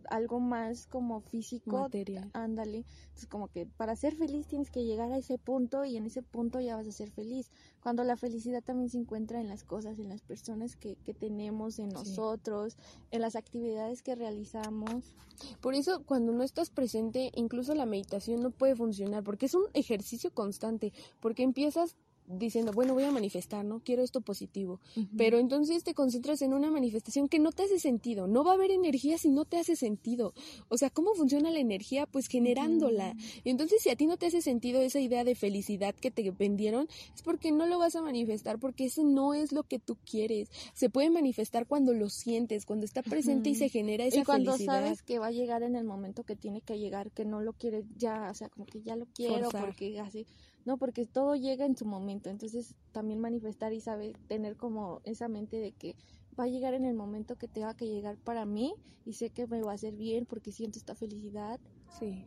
algo 0.10 0.40
más 0.40 0.88
como 0.88 1.22
físico. 1.22 1.78
Material. 1.78 2.30
Ándale. 2.34 2.86
Entonces 3.04 3.28
como 3.28 3.48
que 3.48 3.66
para 3.66 3.96
ser 3.96 4.16
feliz 4.16 4.48
tienes 4.48 4.70
que 4.70 4.84
llegar 4.84 5.12
a 5.12 5.18
ese 5.18 5.38
punto 5.38 5.86
y 5.86 5.98
en 5.98 6.06
ese 6.06 6.22
punto 6.22 6.60
ya 6.60 6.76
vas 6.76 6.88
a 6.88 6.92
ser 6.92 7.12
feliz. 7.12 7.52
Cuando 7.82 8.04
la 8.04 8.18
felicidad 8.18 8.64
también 8.64 8.90
se 8.90 8.98
encuentra 8.98 9.40
en 9.40 9.48
las 9.48 9.64
cosas, 9.64 10.00
en 10.00 10.10
las 10.10 10.22
personas 10.22 10.76
que, 10.76 10.96
que 10.96 11.14
tenemos, 11.14 11.80
en 11.80 11.90
nosotros, 11.90 12.78
en 13.12 13.22
las 13.22 13.36
actividades 13.36 14.02
que 14.02 14.16
realizamos. 14.16 15.16
Por 15.62 15.76
eso 15.76 16.04
cuando 16.06 16.32
no 16.34 16.44
estás 16.44 16.70
presente, 16.70 17.32
incluso 17.36 17.74
la 17.76 17.86
meditación 17.86 18.42
no 18.42 18.52
puede 18.52 18.76
funcionar 18.76 19.24
porque 19.24 19.46
es 19.46 19.54
un 19.54 19.66
ejercicio 19.74 20.32
constante, 20.34 20.92
porque 21.20 21.44
empiezas 21.44 21.96
diciendo, 22.30 22.72
bueno, 22.72 22.94
voy 22.94 23.04
a 23.04 23.12
manifestar, 23.12 23.66
¿no? 23.66 23.80
Quiero 23.80 24.04
esto 24.04 24.22
positivo. 24.22 24.80
Pero 25.18 25.40
entonces 25.40 25.84
te 25.84 25.94
concentras 25.94 26.42
en 26.42 26.54
una 26.54 26.70
manifestación 26.70 27.28
que 27.28 27.40
no 27.40 27.52
te 27.52 27.64
hace 27.64 27.80
sentido. 27.80 28.28
No 28.28 28.44
va 28.44 28.52
a 28.52 28.54
haber 28.56 28.72
energía 28.72 29.18
si 29.18 29.30
no 29.30 29.46
te 29.46 29.58
hace 29.58 29.76
sentido. 29.76 30.34
O 30.68 30.78
sea, 30.78 30.90
¿cómo 30.90 31.14
funciona 31.16 31.50
la 31.50 31.60
energía? 31.60 32.06
Pues 32.06 32.28
generándola. 32.28 33.16
Entonces, 33.44 33.82
si 33.82 33.90
a 33.90 33.96
ti 33.96 34.06
no 34.06 34.18
te 34.18 34.28
hace 34.28 34.42
sentido 34.42 34.82
esa 34.82 35.00
idea 35.00 35.24
de 35.24 35.36
felicidad 35.36 35.96
que 35.96 36.12
te 36.12 36.30
vendieron, 36.32 36.88
es 37.16 37.22
porque 37.24 37.52
no 37.52 37.66
lo 37.66 37.80
vas 37.80 37.96
a 37.96 38.02
manifestar, 38.02 38.60
porque 38.60 38.86
ese 38.86 39.04
no 39.04 39.34
es 39.34 39.52
lo 39.52 39.64
que 39.64 39.80
tú 39.80 39.98
quieres. 40.06 40.50
Se 40.74 40.90
puede 40.90 41.10
manifestar 41.10 41.66
cuando 41.66 41.94
lo 41.94 42.10
sientes, 42.10 42.66
cuando 42.66 42.86
está 42.86 43.02
presente 43.02 43.50
y 43.50 43.56
se 43.56 43.70
genera 43.70 44.06
esa 44.06 44.20
y 44.20 44.24
cuando 44.24 44.52
felicidad. 44.52 44.84
sabes 44.84 45.02
que 45.02 45.20
va 45.20 45.28
a 45.28 45.32
llegar 45.32 45.64
en 45.64 45.76
el 45.76 45.84
momento 45.84 46.24
que 46.24 46.36
tiene 46.36 46.62
que 46.62 46.78
llegar, 46.78 47.12
que 47.12 47.26
no 47.26 47.42
lo 47.42 47.54
quieres 47.54 47.86
ya, 47.98 48.30
o 48.30 48.34
sea, 48.34 48.50
como 48.50 48.66
que 48.66 48.82
ya 48.82 48.96
lo 48.96 49.08
quiero, 49.08 49.50
porque 49.50 50.00
así 50.00 50.28
no, 50.70 50.78
porque 50.78 51.08
todo 51.08 51.34
llega 51.34 51.66
en 51.66 51.76
su 51.76 51.84
momento, 51.84 52.30
entonces 52.30 52.76
también 52.92 53.20
manifestar 53.20 53.74
y 53.74 53.82
saber 53.82 54.14
tener 54.28 54.56
como 54.56 55.02
esa 55.04 55.28
mente 55.28 55.58
de 55.58 55.72
que 55.72 55.96
va 56.40 56.44
a 56.44 56.48
llegar 56.48 56.76
en 56.76 56.86
el 56.86 56.94
momento 56.94 57.36
que 57.38 57.48
tenga 57.48 57.74
que 57.74 57.88
llegar 57.88 58.20
para 58.20 58.46
mí 58.46 58.76
y 59.04 59.14
sé 59.14 59.32
que 59.32 59.48
me 59.48 59.64
va 59.64 59.72
a 59.72 59.74
hacer 59.74 59.96
bien 59.96 60.28
porque 60.28 60.52
siento 60.52 60.78
esta 60.78 60.94
felicidad. 60.94 61.60
Sí. 61.98 62.24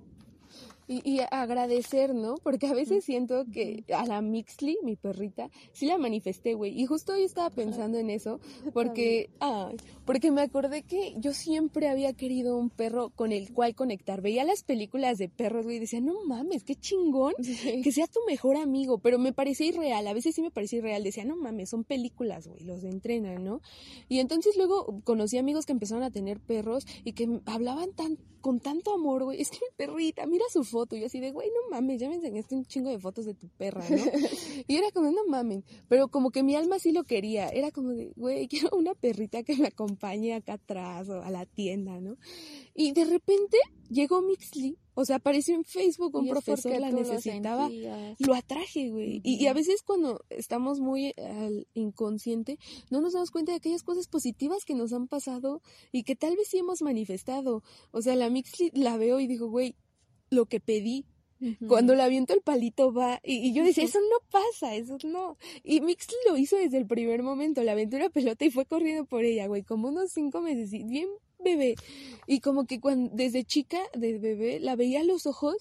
Y, 0.88 1.20
agradecer, 1.30 2.14
¿no? 2.14 2.34
Porque 2.42 2.66
a 2.66 2.74
veces 2.74 3.04
siento 3.04 3.44
que 3.52 3.84
a 3.94 4.04
la 4.04 4.20
Mixly, 4.20 4.78
mi 4.82 4.96
perrita, 4.96 5.48
sí 5.72 5.86
la 5.86 5.96
manifesté, 5.96 6.54
güey. 6.54 6.78
Y 6.78 6.86
justo 6.86 7.12
hoy 7.12 7.22
estaba 7.22 7.50
pensando 7.50 7.98
en 7.98 8.10
eso, 8.10 8.40
porque, 8.74 9.30
ay, 9.40 9.76
porque 10.04 10.30
me 10.30 10.42
acordé 10.42 10.82
que 10.82 11.14
yo 11.18 11.32
siempre 11.32 11.88
había 11.88 12.12
querido 12.12 12.56
un 12.56 12.68
perro 12.68 13.10
con 13.10 13.32
el 13.32 13.52
cual 13.52 13.74
conectar. 13.74 14.20
Veía 14.20 14.44
las 14.44 14.64
películas 14.64 15.18
de 15.18 15.28
perros, 15.28 15.64
güey, 15.64 15.76
y 15.76 15.80
decía, 15.80 16.00
no 16.00 16.24
mames, 16.24 16.64
qué 16.64 16.74
chingón 16.74 17.34
que 17.82 17.92
sea 17.92 18.06
tu 18.06 18.20
mejor 18.26 18.56
amigo. 18.56 18.98
Pero 18.98 19.18
me 19.18 19.32
parecía 19.32 19.68
irreal, 19.68 20.06
a 20.06 20.12
veces 20.12 20.34
sí 20.34 20.42
me 20.42 20.50
parecía 20.50 20.80
irreal. 20.80 21.04
Decía, 21.04 21.24
no 21.24 21.36
mames, 21.36 21.70
son 21.70 21.84
películas, 21.84 22.48
güey, 22.48 22.64
los 22.64 22.84
entrenan, 22.84 23.44
¿no? 23.44 23.60
Y 24.08 24.18
entonces 24.18 24.56
luego 24.56 25.00
conocí 25.04 25.38
amigos 25.38 25.66
que 25.66 25.72
empezaron 25.72 26.02
a 26.02 26.10
tener 26.10 26.40
perros 26.40 26.86
y 27.04 27.12
que 27.12 27.40
hablaban 27.46 27.92
tan, 27.92 28.18
con 28.40 28.60
tanto 28.60 28.92
amor, 28.92 29.24
güey. 29.24 29.40
Es 29.40 29.50
que 29.50 29.58
mi 29.58 29.76
perrita, 29.76 30.26
mira 30.26 30.44
su 30.52 30.64
foto. 30.72 30.96
Y 30.96 31.00
yo 31.00 31.06
así 31.06 31.20
de, 31.20 31.30
güey, 31.30 31.48
no 31.48 31.70
mames, 31.70 32.00
ya 32.00 32.08
me 32.08 32.16
enseñaste 32.16 32.56
un 32.56 32.64
chingo 32.64 32.90
de 32.90 32.98
fotos 32.98 33.26
de 33.26 33.34
tu 33.34 33.48
perra, 33.48 33.84
¿no? 33.88 33.96
y 34.66 34.76
era 34.76 34.90
como, 34.90 35.10
no 35.10 35.24
mames. 35.28 35.64
Pero 35.88 36.08
como 36.08 36.30
que 36.30 36.42
mi 36.42 36.56
alma 36.56 36.78
sí 36.78 36.90
lo 36.92 37.04
quería. 37.04 37.48
Era 37.48 37.70
como 37.70 37.90
de, 37.90 38.12
güey, 38.16 38.48
quiero 38.48 38.70
una 38.76 38.94
perrita 38.94 39.42
que 39.42 39.56
me 39.56 39.68
acompañe 39.68 40.34
acá 40.34 40.54
atrás 40.54 41.08
o 41.08 41.22
a 41.22 41.30
la 41.30 41.46
tienda, 41.46 42.00
¿no? 42.00 42.16
Y 42.74 42.92
de 42.92 43.04
repente 43.04 43.58
llegó 43.90 44.22
Mixly. 44.22 44.78
O 44.94 45.06
sea, 45.06 45.16
apareció 45.16 45.54
en 45.54 45.64
Facebook 45.64 46.14
un 46.14 46.28
profesor 46.28 46.78
la 46.78 46.90
necesitaba. 46.90 47.70
Lo, 47.70 48.14
lo 48.18 48.34
atraje, 48.34 48.90
güey. 48.90 49.22
y, 49.24 49.46
a 49.46 49.54
veces 49.54 49.82
cuando 49.82 50.22
estamos 50.28 50.80
muy 50.80 51.14
al 51.16 51.66
inconsciente, 51.72 52.58
no 52.90 53.00
nos 53.00 53.14
damos 53.14 53.30
cuenta 53.30 53.52
de 53.52 53.56
aquellas 53.56 53.82
cosas 53.82 54.06
positivas 54.06 54.64
que 54.66 54.74
nos 54.74 54.92
han 54.92 55.08
pasado 55.08 55.62
y 55.92 56.02
que 56.02 56.14
tal 56.14 56.36
vez 56.36 56.48
sí 56.48 56.58
hemos 56.58 56.82
manifestado. 56.82 57.62
O 57.90 58.02
sea, 58.02 58.16
la 58.16 58.28
Mixly 58.28 58.70
la 58.74 58.98
veo 58.98 59.18
y 59.18 59.26
digo, 59.26 59.48
güey, 59.48 59.76
lo 60.32 60.46
que 60.46 60.60
pedí. 60.60 61.04
Cuando 61.66 61.96
le 61.96 62.04
aviento 62.04 62.34
el 62.34 62.40
palito 62.40 62.92
va, 62.92 63.20
y, 63.24 63.52
yo 63.52 63.64
decía, 63.64 63.82
eso 63.82 63.98
no 63.98 64.18
pasa, 64.30 64.76
eso 64.76 64.96
no. 65.02 65.38
Y 65.64 65.80
Mix 65.80 66.06
lo 66.28 66.36
hizo 66.36 66.54
desde 66.54 66.78
el 66.78 66.86
primer 66.86 67.24
momento, 67.24 67.64
le 67.64 67.72
aventó 67.72 67.96
una 67.96 68.10
pelota 68.10 68.44
y 68.44 68.52
fue 68.52 68.64
corriendo 68.64 69.06
por 69.06 69.24
ella, 69.24 69.48
güey, 69.48 69.64
como 69.64 69.88
unos 69.88 70.12
cinco 70.12 70.40
meses, 70.40 70.70
bien 70.70 71.08
bebé. 71.40 71.74
Y 72.28 72.38
como 72.38 72.64
que 72.64 72.78
cuando, 72.78 73.10
desde 73.12 73.42
chica, 73.42 73.80
desde 73.92 74.20
bebé, 74.20 74.60
la 74.60 74.76
veía 74.76 75.00
a 75.00 75.04
los 75.04 75.26
ojos 75.26 75.56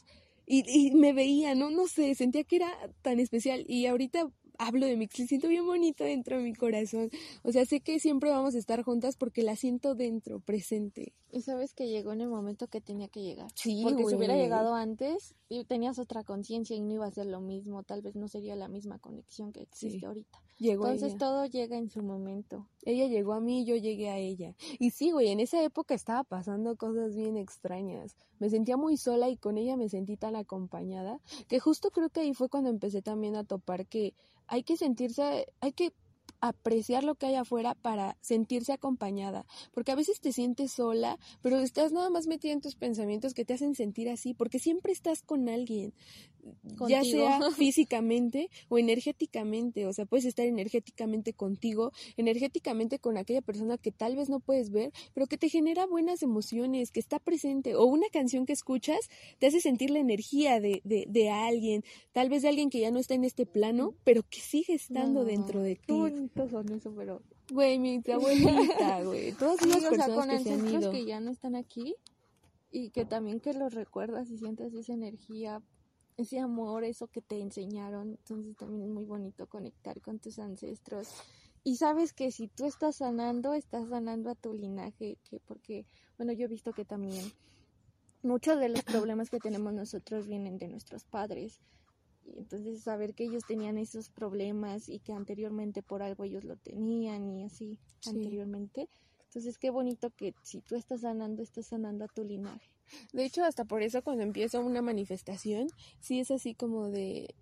y, 0.45 0.63
y, 0.67 0.91
me 0.91 1.13
veía, 1.13 1.55
¿no? 1.55 1.71
No 1.71 1.87
sé, 1.87 2.13
sentía 2.13 2.43
que 2.43 2.57
era 2.57 2.71
tan 3.01 3.19
especial. 3.19 3.65
Y 3.67 3.87
ahorita 3.87 4.29
hablo 4.61 4.85
de 4.85 4.95
Mixly, 4.95 5.27
siento 5.27 5.47
bien 5.47 5.65
bonito 5.65 6.03
dentro 6.03 6.37
de 6.37 6.43
mi 6.43 6.53
corazón. 6.53 7.09
O 7.43 7.51
sea, 7.51 7.65
sé 7.65 7.81
que 7.81 7.99
siempre 7.99 8.29
vamos 8.29 8.55
a 8.55 8.59
estar 8.59 8.83
juntas 8.83 9.17
porque 9.17 9.41
la 9.41 9.55
siento 9.55 9.95
dentro, 9.95 10.39
presente. 10.39 11.13
Y 11.31 11.41
sabes 11.41 11.73
que 11.73 11.87
llegó 11.87 12.13
en 12.13 12.21
el 12.21 12.29
momento 12.29 12.67
que 12.67 12.81
tenía 12.81 13.07
que 13.07 13.21
llegar. 13.21 13.49
Sí, 13.55 13.81
Porque 13.83 14.05
si 14.05 14.15
hubiera 14.15 14.35
llegado 14.35 14.75
antes, 14.75 15.33
tenías 15.67 15.97
otra 15.97 16.23
conciencia 16.23 16.75
y 16.75 16.81
no 16.81 16.93
iba 16.93 17.05
a 17.05 17.11
ser 17.11 17.25
lo 17.25 17.41
mismo. 17.41 17.83
Tal 17.83 18.01
vez 18.01 18.15
no 18.15 18.27
sería 18.27 18.55
la 18.55 18.67
misma 18.67 18.99
conexión 18.99 19.51
que 19.51 19.61
existe 19.61 20.05
ahorita. 20.05 20.41
Llegó 20.57 20.85
Entonces 20.85 21.17
todo 21.17 21.45
llega 21.47 21.77
en 21.77 21.89
su 21.89 22.03
momento. 22.03 22.67
Ella 22.83 23.07
llegó 23.07 23.33
a 23.33 23.39
mí 23.39 23.61
y 23.61 23.65
yo 23.65 23.75
llegué 23.77 24.09
a 24.09 24.17
ella. 24.17 24.55
Y 24.77 24.91
sí, 24.91 25.09
güey, 25.09 25.29
en 25.29 25.39
esa 25.39 25.63
época 25.63 25.95
estaba 25.95 26.23
pasando 26.23 26.75
cosas 26.75 27.15
bien 27.15 27.35
extrañas. 27.35 28.15
Me 28.37 28.49
sentía 28.49 28.77
muy 28.77 28.97
sola 28.97 29.29
y 29.29 29.37
con 29.37 29.57
ella 29.57 29.75
me 29.75 29.89
sentí 29.89 30.17
tan 30.17 30.35
acompañada 30.35 31.19
que 31.47 31.59
justo 31.59 31.89
creo 31.89 32.09
que 32.09 32.19
ahí 32.19 32.33
fue 32.35 32.47
cuando 32.47 32.69
empecé 32.69 33.01
también 33.01 33.35
a 33.35 33.43
topar 33.43 33.87
que 33.87 34.13
hay 34.51 34.63
que 34.63 34.75
sentirse, 34.75 35.47
hay 35.61 35.71
que 35.71 35.93
apreciar 36.41 37.05
lo 37.05 37.15
que 37.15 37.27
hay 37.27 37.35
afuera 37.35 37.73
para 37.73 38.17
sentirse 38.19 38.73
acompañada, 38.73 39.45
porque 39.71 39.93
a 39.93 39.95
veces 39.95 40.19
te 40.19 40.33
sientes 40.33 40.73
sola, 40.73 41.17
pero 41.41 41.57
estás 41.59 41.93
nada 41.93 42.09
más 42.09 42.27
metida 42.27 42.51
en 42.51 42.59
tus 42.59 42.75
pensamientos 42.75 43.33
que 43.33 43.45
te 43.45 43.53
hacen 43.53 43.75
sentir 43.75 44.09
así, 44.09 44.33
porque 44.33 44.59
siempre 44.59 44.91
estás 44.91 45.21
con 45.21 45.47
alguien, 45.47 45.93
ya 46.87 47.03
sea 47.03 47.39
físicamente 47.57 48.49
o 48.69 48.77
energéticamente, 48.77 49.87
o 49.87 49.93
sea, 49.93 50.05
puedes 50.05 50.25
estar 50.25 50.45
energéticamente 50.45 51.33
contigo, 51.33 51.91
energéticamente 52.17 52.99
con 52.99 53.17
aquella 53.17 53.41
persona 53.41 53.77
que 53.77 53.91
tal 53.91 54.15
vez 54.15 54.29
no 54.29 54.39
puedes 54.39 54.69
ver, 54.71 54.91
pero 55.13 55.27
que 55.27 55.37
te 55.37 55.49
genera 55.49 55.85
buenas 55.85 56.21
emociones, 56.21 56.91
que 56.91 56.99
está 56.99 57.19
presente, 57.19 57.75
o 57.75 57.85
una 57.85 58.07
canción 58.11 58.45
que 58.45 58.53
escuchas 58.53 59.09
te 59.39 59.47
hace 59.47 59.61
sentir 59.61 59.89
la 59.89 59.99
energía 59.99 60.59
de, 60.59 60.81
de, 60.83 61.05
de 61.07 61.29
alguien, 61.29 61.83
tal 62.11 62.29
vez 62.29 62.41
de 62.41 62.49
alguien 62.49 62.69
que 62.69 62.79
ya 62.79 62.91
no 62.91 62.99
está 62.99 63.13
en 63.13 63.23
este 63.23 63.45
plano, 63.45 63.95
pero 64.03 64.23
que 64.23 64.39
sigue 64.39 64.73
estando 64.73 65.23
dentro 65.23 65.61
de 65.61 65.75
ti 65.75 65.93
son 66.51 66.71
eso, 66.71 66.93
pero... 66.95 67.21
Güey, 67.51 67.79
mi 67.79 68.01
abuelita, 68.11 69.01
güey. 69.03 69.33
Todas 69.33 69.65
las 69.65 69.83
personas 69.83 70.27
con 70.27 70.29
que 70.29 70.43
se 70.43 70.53
han 70.53 70.69
ido. 70.69 70.91
que 70.91 71.05
ya 71.05 71.19
no 71.19 71.31
están 71.31 71.55
aquí 71.55 71.95
y 72.71 72.91
que 72.91 73.05
también 73.05 73.39
que 73.39 73.53
los 73.53 73.73
recuerdas 73.73 74.29
y 74.29 74.37
sientes 74.37 74.73
esa 74.73 74.93
energía, 74.93 75.61
ese 76.21 76.39
amor, 76.39 76.83
eso 76.83 77.07
que 77.07 77.21
te 77.21 77.39
enseñaron. 77.39 78.11
Entonces 78.11 78.55
también 78.57 78.83
es 78.83 78.89
muy 78.89 79.05
bonito 79.05 79.47
conectar 79.47 80.01
con 80.01 80.19
tus 80.19 80.39
ancestros. 80.39 81.09
Y 81.63 81.75
sabes 81.75 82.13
que 82.13 82.31
si 82.31 82.47
tú 82.47 82.65
estás 82.65 82.97
sanando, 82.97 83.53
estás 83.53 83.89
sanando 83.89 84.31
a 84.31 84.35
tu 84.35 84.53
linaje, 84.53 85.17
que 85.29 85.39
porque, 85.39 85.85
bueno, 86.17 86.33
yo 86.33 86.45
he 86.45 86.47
visto 86.47 86.73
que 86.73 86.85
también 86.85 87.31
muchos 88.23 88.59
de 88.59 88.69
los 88.69 88.83
problemas 88.83 89.29
que 89.29 89.39
tenemos 89.39 89.73
nosotros 89.73 90.27
vienen 90.27 90.57
de 90.57 90.67
nuestros 90.67 91.05
padres 91.05 91.59
Y 92.23 92.37
entonces 92.37 92.83
saber 92.83 93.13
que 93.13 93.25
ellos 93.25 93.43
tenían 93.47 93.77
esos 93.77 94.09
problemas 94.09 94.89
y 94.89 94.99
que 94.99 95.13
anteriormente 95.13 95.81
por 95.83 96.03
algo 96.03 96.23
ellos 96.23 96.43
lo 96.43 96.55
tenían 96.55 97.27
y 97.29 97.43
así 97.43 97.79
anteriormente. 98.07 98.89
Entonces 99.25 99.57
qué 99.57 99.69
bonito 99.69 100.11
que 100.11 100.33
si 100.43 100.61
tú 100.61 100.75
estás 100.75 101.01
sanando, 101.01 101.41
estás 101.41 101.67
sanando 101.67 102.05
a 102.05 102.07
tu 102.07 102.23
linaje. 102.23 102.69
De 103.13 103.25
hecho, 103.25 103.43
hasta 103.43 103.65
por 103.65 103.83
eso 103.83 104.01
cuando 104.03 104.23
empieza 104.23 104.59
una 104.59 104.81
manifestación, 104.81 105.67
sí 105.99 106.19
es 106.19 106.31
así 106.31 106.53
como 106.53 106.89
de 106.89 107.35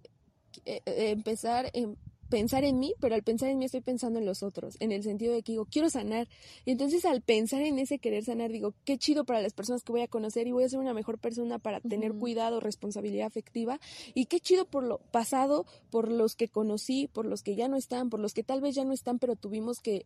eh, 0.65 0.81
eh, 0.85 1.09
empezar 1.11 1.69
en 1.73 1.97
pensar 2.29 2.63
en 2.63 2.79
mí, 2.79 2.93
pero 2.99 3.15
al 3.15 3.23
pensar 3.23 3.49
en 3.49 3.57
mí 3.57 3.65
estoy 3.65 3.81
pensando 3.81 4.19
en 4.19 4.25
los 4.25 4.43
otros, 4.43 4.77
en 4.79 4.91
el 4.91 5.03
sentido 5.03 5.33
de 5.33 5.41
que 5.41 5.53
digo, 5.53 5.65
quiero 5.65 5.89
sanar. 5.89 6.27
Y 6.63 6.71
entonces 6.71 7.03
al 7.05 7.21
pensar 7.21 7.61
en 7.61 7.79
ese 7.79 7.99
querer 7.99 8.23
sanar, 8.23 8.51
digo, 8.51 8.75
qué 8.85 8.97
chido 8.97 9.25
para 9.25 9.41
las 9.41 9.53
personas 9.53 9.83
que 9.83 9.91
voy 9.91 10.01
a 10.01 10.07
conocer 10.07 10.47
y 10.47 10.51
voy 10.51 10.63
a 10.63 10.69
ser 10.69 10.79
una 10.79 10.93
mejor 10.93 11.17
persona 11.17 11.59
para 11.59 11.81
tener 11.81 12.13
cuidado, 12.13 12.59
responsabilidad 12.59 13.27
afectiva. 13.27 13.79
Y 14.13 14.25
qué 14.25 14.39
chido 14.39 14.65
por 14.65 14.83
lo 14.83 14.99
pasado, 14.99 15.65
por 15.89 16.09
los 16.11 16.35
que 16.35 16.47
conocí, 16.47 17.07
por 17.07 17.25
los 17.25 17.41
que 17.41 17.55
ya 17.55 17.67
no 17.67 17.77
están, 17.77 18.09
por 18.09 18.19
los 18.19 18.33
que 18.33 18.43
tal 18.43 18.61
vez 18.61 18.75
ya 18.75 18.85
no 18.85 18.93
están, 18.93 19.19
pero 19.19 19.35
tuvimos 19.35 19.79
que 19.79 20.05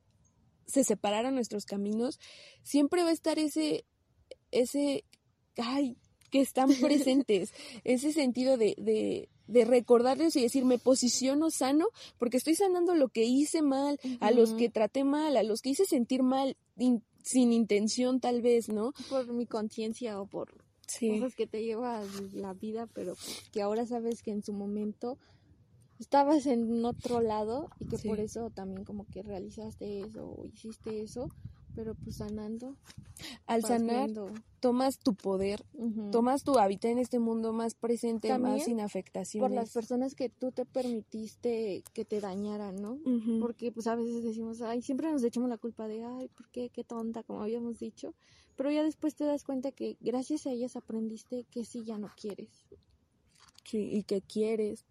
se 0.65 0.83
separaran 0.83 1.35
nuestros 1.35 1.65
caminos. 1.65 2.19
Siempre 2.63 3.03
va 3.03 3.09
a 3.09 3.13
estar 3.13 3.37
ese, 3.37 3.85
ese, 4.51 5.03
ay, 5.57 5.97
que 6.31 6.41
están 6.41 6.69
presentes, 6.81 7.53
ese 7.83 8.11
sentido 8.11 8.57
de, 8.57 8.75
de, 8.77 9.29
de 9.47 9.65
recordarles 9.65 10.35
y 10.35 10.41
decir, 10.41 10.65
me 10.65 10.79
posiciono 10.79 11.51
sano 11.51 11.85
porque 12.17 12.37
estoy 12.37 12.55
sanando 12.55 12.95
lo 12.95 13.09
que 13.09 13.23
hice 13.23 13.61
mal, 13.61 13.99
a 14.19 14.31
los 14.31 14.53
que 14.53 14.69
traté 14.69 15.03
mal, 15.03 15.37
a 15.37 15.43
los 15.43 15.61
que 15.61 15.69
hice 15.69 15.85
sentir 15.85 16.23
mal 16.23 16.57
sin 17.23 17.53
intención 17.53 18.19
tal 18.19 18.41
vez, 18.41 18.69
¿no? 18.69 18.93
Por 19.09 19.31
mi 19.31 19.45
conciencia 19.45 20.19
o 20.19 20.25
por 20.25 20.63
cosas 20.99 21.35
que 21.35 21.47
te 21.47 21.63
lleva 21.63 22.03
la 22.33 22.53
vida, 22.53 22.87
pero 22.87 23.15
que 23.51 23.61
ahora 23.61 23.85
sabes 23.85 24.21
que 24.21 24.31
en 24.31 24.43
su 24.43 24.53
momento 24.53 25.17
estabas 25.99 26.45
en 26.45 26.83
otro 26.83 27.21
lado 27.21 27.69
y 27.79 27.85
que 27.85 27.97
por 27.97 28.19
eso 28.19 28.49
también 28.49 28.83
como 28.83 29.05
que 29.05 29.23
realizaste 29.23 30.01
eso 30.01 30.25
o 30.25 30.45
hiciste 30.45 31.01
eso 31.01 31.29
pero 31.75 31.95
pues 31.95 32.17
sanando. 32.17 32.75
Al 33.45 33.63
sanar, 33.63 34.09
tomas 34.59 34.97
tu 34.97 35.13
poder, 35.13 35.63
tomas 36.11 36.43
tu 36.43 36.57
hábitat 36.57 36.91
en 36.91 36.99
este 36.99 37.19
mundo 37.19 37.53
más 37.53 37.75
presente, 37.75 38.37
más 38.37 38.63
sin 38.63 38.81
afectaciones. 38.81 39.47
Por 39.47 39.55
las 39.55 39.71
personas 39.71 40.15
que 40.15 40.29
tú 40.29 40.51
te 40.51 40.65
permitiste 40.65 41.83
que 41.93 42.05
te 42.05 42.19
dañaran, 42.19 42.75
¿no? 42.75 42.99
Porque 43.39 43.71
pues 43.71 43.87
a 43.87 43.95
veces 43.95 44.23
decimos, 44.23 44.61
ay, 44.61 44.81
siempre 44.81 45.11
nos 45.11 45.23
echamos 45.23 45.49
la 45.49 45.57
culpa 45.57 45.87
de, 45.87 46.03
ay, 46.03 46.27
¿por 46.29 46.49
qué? 46.49 46.69
Qué 46.69 46.83
tonta, 46.83 47.23
como 47.23 47.41
habíamos 47.41 47.79
dicho. 47.79 48.13
Pero 48.55 48.71
ya 48.71 48.83
después 48.83 49.15
te 49.15 49.25
das 49.25 49.43
cuenta 49.43 49.71
que 49.71 49.97
gracias 49.99 50.45
a 50.45 50.51
ellas 50.51 50.75
aprendiste 50.75 51.45
que 51.49 51.65
sí 51.65 51.83
ya 51.83 51.97
no 51.97 52.09
quieres 52.15 52.65
y 53.71 54.03
que 54.03 54.21
quieres, 54.21 54.85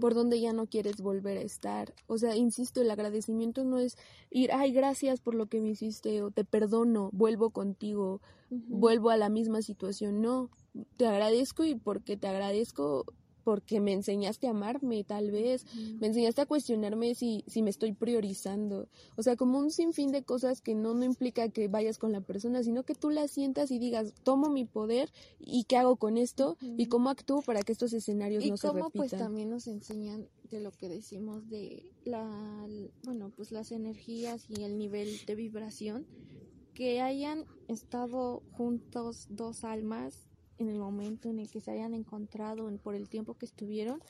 por 0.00 0.14
donde 0.14 0.40
ya 0.40 0.52
no 0.52 0.66
quieres 0.66 1.00
volver 1.00 1.38
a 1.38 1.42
estar. 1.42 1.94
O 2.06 2.18
sea, 2.18 2.36
insisto, 2.36 2.80
el 2.80 2.90
agradecimiento 2.90 3.64
no 3.64 3.78
es 3.78 3.96
ir, 4.30 4.52
ay, 4.52 4.72
gracias 4.72 5.20
por 5.20 5.34
lo 5.34 5.46
que 5.46 5.60
me 5.60 5.70
hiciste, 5.70 6.22
o 6.22 6.30
te 6.30 6.44
perdono, 6.44 7.10
vuelvo 7.12 7.50
contigo, 7.50 8.20
vuelvo 8.50 9.10
a 9.10 9.16
la 9.16 9.28
misma 9.28 9.62
situación. 9.62 10.20
No, 10.20 10.50
te 10.96 11.06
agradezco 11.06 11.64
y 11.64 11.74
porque 11.74 12.16
te 12.16 12.28
agradezco 12.28 13.04
porque 13.48 13.80
me 13.80 13.94
enseñaste 13.94 14.46
a 14.46 14.50
amarme, 14.50 15.04
tal 15.04 15.30
vez, 15.30 15.64
me 15.98 16.08
enseñaste 16.08 16.42
a 16.42 16.44
cuestionarme 16.44 17.14
si, 17.14 17.44
si 17.46 17.62
me 17.62 17.70
estoy 17.70 17.94
priorizando. 17.94 18.90
O 19.16 19.22
sea, 19.22 19.36
como 19.36 19.58
un 19.58 19.70
sinfín 19.70 20.12
de 20.12 20.22
cosas 20.22 20.60
que 20.60 20.74
no, 20.74 20.92
no 20.92 21.06
implica 21.06 21.48
que 21.48 21.66
vayas 21.66 21.96
con 21.96 22.12
la 22.12 22.20
persona, 22.20 22.62
sino 22.62 22.82
que 22.82 22.94
tú 22.94 23.08
la 23.08 23.26
sientas 23.26 23.70
y 23.70 23.78
digas, 23.78 24.12
tomo 24.22 24.50
mi 24.50 24.66
poder 24.66 25.10
y 25.40 25.64
qué 25.64 25.78
hago 25.78 25.96
con 25.96 26.18
esto 26.18 26.58
y 26.60 26.88
cómo 26.88 27.08
actúo 27.08 27.40
para 27.40 27.62
que 27.62 27.72
estos 27.72 27.94
escenarios 27.94 28.44
no 28.44 28.58
se 28.58 28.68
repitan. 28.68 28.90
pues 28.92 29.12
también 29.12 29.48
nos 29.48 29.66
enseñan 29.66 30.28
de 30.50 30.60
lo 30.60 30.70
que 30.70 30.90
decimos 30.90 31.48
de 31.48 31.86
la, 32.04 32.68
bueno, 33.04 33.32
pues 33.34 33.50
las 33.50 33.72
energías 33.72 34.44
y 34.50 34.62
el 34.62 34.76
nivel 34.76 35.08
de 35.26 35.34
vibración 35.34 36.06
que 36.74 37.00
hayan 37.00 37.46
estado 37.66 38.42
juntos 38.52 39.26
dos 39.30 39.64
almas 39.64 40.27
en 40.58 40.68
el 40.68 40.78
momento 40.78 41.28
en 41.28 41.38
el 41.38 41.50
que 41.50 41.60
se 41.60 41.70
hayan 41.70 41.94
encontrado, 41.94 42.68
por 42.78 42.94
el 42.94 43.08
tiempo 43.08 43.34
que 43.34 43.46
estuvieron, 43.46 44.00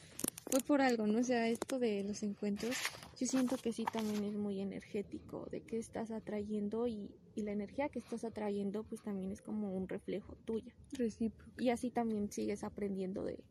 fue 0.51 0.61
por 0.61 0.81
algo, 0.81 1.07
¿no? 1.07 1.19
O 1.19 1.25
sea, 1.25 1.49
esto 1.49 1.79
de 1.79 2.03
los 2.05 2.23
encuentros, 2.23 2.75
yo 3.19 3.27
siento 3.27 3.57
que 3.57 3.73
sí 3.73 3.85
también 3.85 4.25
es 4.25 4.35
muy 4.35 4.61
energético, 4.61 5.47
de 5.51 5.61
qué 5.61 5.79
estás 5.79 6.11
atrayendo 6.11 6.87
y, 6.87 7.11
y 7.35 7.43
la 7.43 7.53
energía 7.53 7.89
que 7.89 7.99
estás 7.99 8.25
atrayendo 8.25 8.83
pues 8.85 9.03
también 9.03 9.31
es 9.31 9.43
como 9.43 9.77
un 9.77 9.89
reflejo 9.89 10.37
tuyo. 10.45 10.73
Recíproco. 10.93 11.53
Y 11.63 11.71
así 11.71 11.91
también 11.91 12.33
sigues 12.33 12.65
aprendiendo 12.65 13.25
de, 13.25 13.45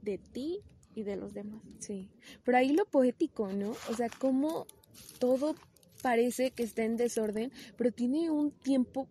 de 0.00 0.18
ti 0.18 0.60
y 0.94 1.02
de 1.02 1.16
los 1.16 1.34
demás. 1.34 1.62
Sí, 1.78 2.08
pero 2.44 2.58
ahí 2.58 2.72
lo 2.72 2.86
poético, 2.86 3.52
¿no? 3.52 3.70
O 3.90 3.94
sea, 3.94 4.08
cómo 4.08 4.66
todo 5.18 5.54
parece 6.02 6.50
que 6.52 6.62
está 6.62 6.84
en 6.84 6.96
desorden, 6.96 7.52
pero 7.76 7.92
tiene 7.92 8.30
un 8.30 8.50
tiempo 8.50 9.08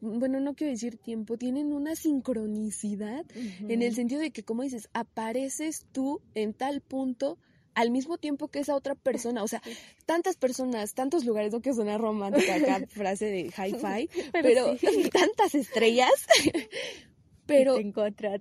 bueno, 0.00 0.40
no 0.40 0.54
quiero 0.54 0.72
decir 0.72 0.96
tiempo, 0.98 1.36
tienen 1.36 1.72
una 1.72 1.96
sincronicidad 1.96 3.24
en 3.34 3.82
el 3.82 3.94
sentido 3.94 4.20
de 4.20 4.30
que, 4.30 4.42
como 4.42 4.62
dices, 4.62 4.88
apareces 4.92 5.86
tú 5.92 6.20
en 6.34 6.54
tal 6.54 6.80
punto 6.80 7.38
al 7.76 7.90
mismo 7.90 8.16
tiempo 8.16 8.48
que 8.48 8.58
esa 8.58 8.74
otra 8.74 8.94
persona, 8.94 9.42
o 9.42 9.48
sea, 9.48 9.60
tantas 10.06 10.36
personas, 10.36 10.94
tantos 10.94 11.26
lugares, 11.26 11.52
no 11.52 11.60
que 11.60 11.74
suena 11.74 11.98
romántica 11.98 12.56
acá, 12.56 12.80
frase 12.88 13.26
de 13.26 13.40
hi-fi, 13.42 14.08
pero, 14.32 14.76
tantas 15.12 15.54
estrellas, 15.54 16.10
pero 17.46 17.74
te 17.74 17.82
encontré. 17.82 18.38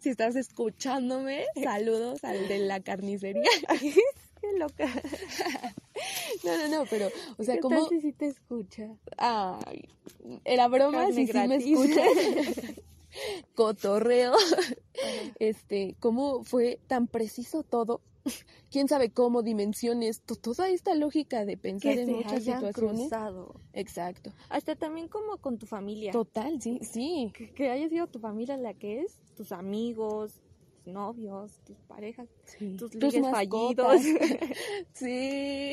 si 0.00 0.10
estás 0.10 0.36
escuchándome, 0.36 1.44
saludos 1.60 2.22
al 2.22 2.46
de 2.46 2.60
la 2.60 2.80
carnicería. 2.80 3.50
Qué 4.46 4.58
loca. 4.58 4.86
No, 6.44 6.56
no, 6.58 6.68
no, 6.68 6.84
pero, 6.90 7.08
o 7.38 7.42
sea, 7.42 7.58
como... 7.58 7.88
si 7.88 8.12
te 8.12 8.26
escucha? 8.26 8.94
Ay, 9.16 9.88
era 10.44 10.68
broma, 10.68 11.10
si 11.10 11.26
sí 11.26 11.38
me 11.48 11.56
escucha. 11.56 12.02
Cotorreo. 13.54 14.34
Este, 15.38 15.96
cómo 15.98 16.44
fue 16.44 16.78
tan 16.86 17.06
preciso 17.06 17.62
todo. 17.62 18.02
Quién 18.70 18.88
sabe 18.88 19.10
cómo, 19.10 19.42
dimensiones, 19.42 20.20
toda 20.20 20.68
esta 20.68 20.94
lógica 20.94 21.46
de 21.46 21.56
pensar 21.56 21.98
en 21.98 22.12
muchas 22.12 22.44
situaciones. 22.44 23.10
Exacto. 23.72 24.32
Hasta 24.50 24.76
también 24.76 25.08
como 25.08 25.38
con 25.38 25.58
tu 25.58 25.66
familia. 25.66 26.12
Total, 26.12 26.60
sí, 26.60 26.80
sí. 26.82 27.32
Que, 27.34 27.50
que 27.52 27.70
haya 27.70 27.88
sido 27.88 28.06
tu 28.06 28.18
familia 28.18 28.58
la 28.58 28.74
que 28.74 29.00
es, 29.00 29.18
tus 29.34 29.50
amigos, 29.50 30.40
novios, 30.86 31.52
tus 31.64 31.76
parejas, 31.88 32.28
tus, 32.78 32.90
tus 32.90 33.14
fallidos. 33.30 34.02
sí. 34.92 35.72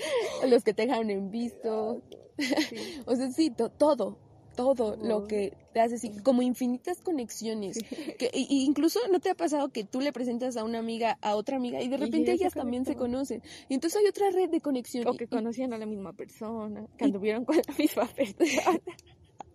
Los 0.48 0.64
que 0.64 0.74
te 0.74 0.86
dejaron 0.86 1.10
en 1.10 1.30
visto. 1.30 2.02
o 3.06 3.16
sea, 3.16 3.30
sí, 3.30 3.50
todo, 3.50 4.16
todo 4.56 4.96
lo 4.96 5.26
que 5.26 5.56
te 5.72 5.80
hace 5.80 5.96
así, 5.96 6.10
como 6.22 6.42
infinitas 6.42 7.00
conexiones. 7.00 7.78
Que, 8.18 8.30
incluso 8.32 9.00
no 9.10 9.20
te 9.20 9.30
ha 9.30 9.34
pasado 9.34 9.70
que 9.70 9.84
tú 9.84 10.00
le 10.00 10.12
presentas 10.12 10.56
a 10.56 10.64
una 10.64 10.78
amiga 10.78 11.18
a 11.22 11.36
otra 11.36 11.56
amiga 11.56 11.82
y 11.82 11.88
de 11.88 11.96
repente 11.96 12.32
ellas 12.32 12.54
también 12.54 12.84
se 12.84 12.96
conocen. 12.96 13.42
Y 13.68 13.74
entonces 13.74 14.00
hay 14.00 14.06
otra 14.06 14.30
red 14.30 14.50
de 14.50 14.60
conexión. 14.60 15.06
O 15.06 15.14
que 15.14 15.26
conocían 15.26 15.72
a 15.72 15.78
la 15.78 15.86
misma 15.86 16.12
persona, 16.12 16.86
que 16.96 17.04
anduvieron 17.04 17.44
con 17.44 17.56
la 17.56 17.74
misma 17.78 18.06
persona. 18.06 18.80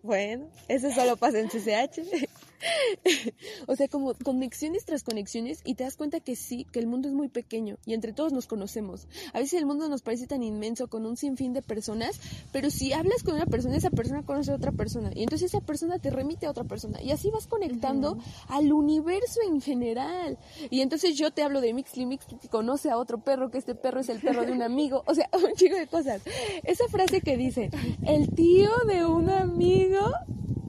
Bueno, 0.02 0.48
eso 0.68 0.90
solo 0.92 1.16
pasa 1.16 1.40
en 1.40 1.48
CCH. 1.48 2.28
o 3.66 3.76
sea, 3.76 3.88
como 3.88 4.14
conexiones 4.14 4.84
tras 4.84 5.02
conexiones 5.02 5.60
y 5.64 5.74
te 5.74 5.84
das 5.84 5.96
cuenta 5.96 6.20
que 6.20 6.36
sí, 6.36 6.66
que 6.70 6.78
el 6.78 6.86
mundo 6.86 7.08
es 7.08 7.14
muy 7.14 7.28
pequeño 7.28 7.76
y 7.86 7.94
entre 7.94 8.12
todos 8.12 8.32
nos 8.32 8.46
conocemos. 8.46 9.06
A 9.32 9.38
veces 9.38 9.54
el 9.58 9.66
mundo 9.66 9.88
nos 9.88 10.02
parece 10.02 10.26
tan 10.26 10.42
inmenso 10.42 10.88
con 10.88 11.06
un 11.06 11.16
sinfín 11.16 11.52
de 11.52 11.62
personas, 11.62 12.20
pero 12.52 12.70
si 12.70 12.92
hablas 12.92 13.22
con 13.22 13.34
una 13.34 13.46
persona, 13.46 13.76
esa 13.76 13.90
persona 13.90 14.22
conoce 14.22 14.52
a 14.52 14.54
otra 14.54 14.72
persona 14.72 15.10
y 15.14 15.22
entonces 15.22 15.52
esa 15.52 15.60
persona 15.60 15.98
te 15.98 16.10
remite 16.10 16.46
a 16.46 16.50
otra 16.50 16.64
persona 16.64 17.02
y 17.02 17.10
así 17.10 17.30
vas 17.30 17.46
conectando 17.46 18.18
al 18.48 18.72
universo 18.72 19.40
en 19.46 19.60
general. 19.60 20.38
Y 20.70 20.80
entonces 20.80 21.16
yo 21.16 21.30
te 21.30 21.42
hablo 21.42 21.60
de 21.60 21.72
Mixly 21.72 22.06
Mixly 22.06 22.38
que 22.38 22.48
conoce 22.48 22.90
a 22.90 22.98
otro 22.98 23.18
perro, 23.18 23.50
que 23.50 23.58
este 23.58 23.74
perro 23.74 24.00
es 24.00 24.08
el 24.08 24.20
perro 24.20 24.44
de 24.44 24.52
un 24.52 24.62
amigo, 24.62 25.02
o 25.06 25.14
sea, 25.14 25.28
un 25.32 25.54
chico 25.54 25.76
de 25.76 25.86
cosas. 25.86 26.22
Esa 26.64 26.88
frase 26.88 27.20
que 27.20 27.36
dice, 27.36 27.70
el 28.06 28.30
tío 28.30 28.70
de 28.86 29.04
un 29.04 29.30
amigo 29.30 30.12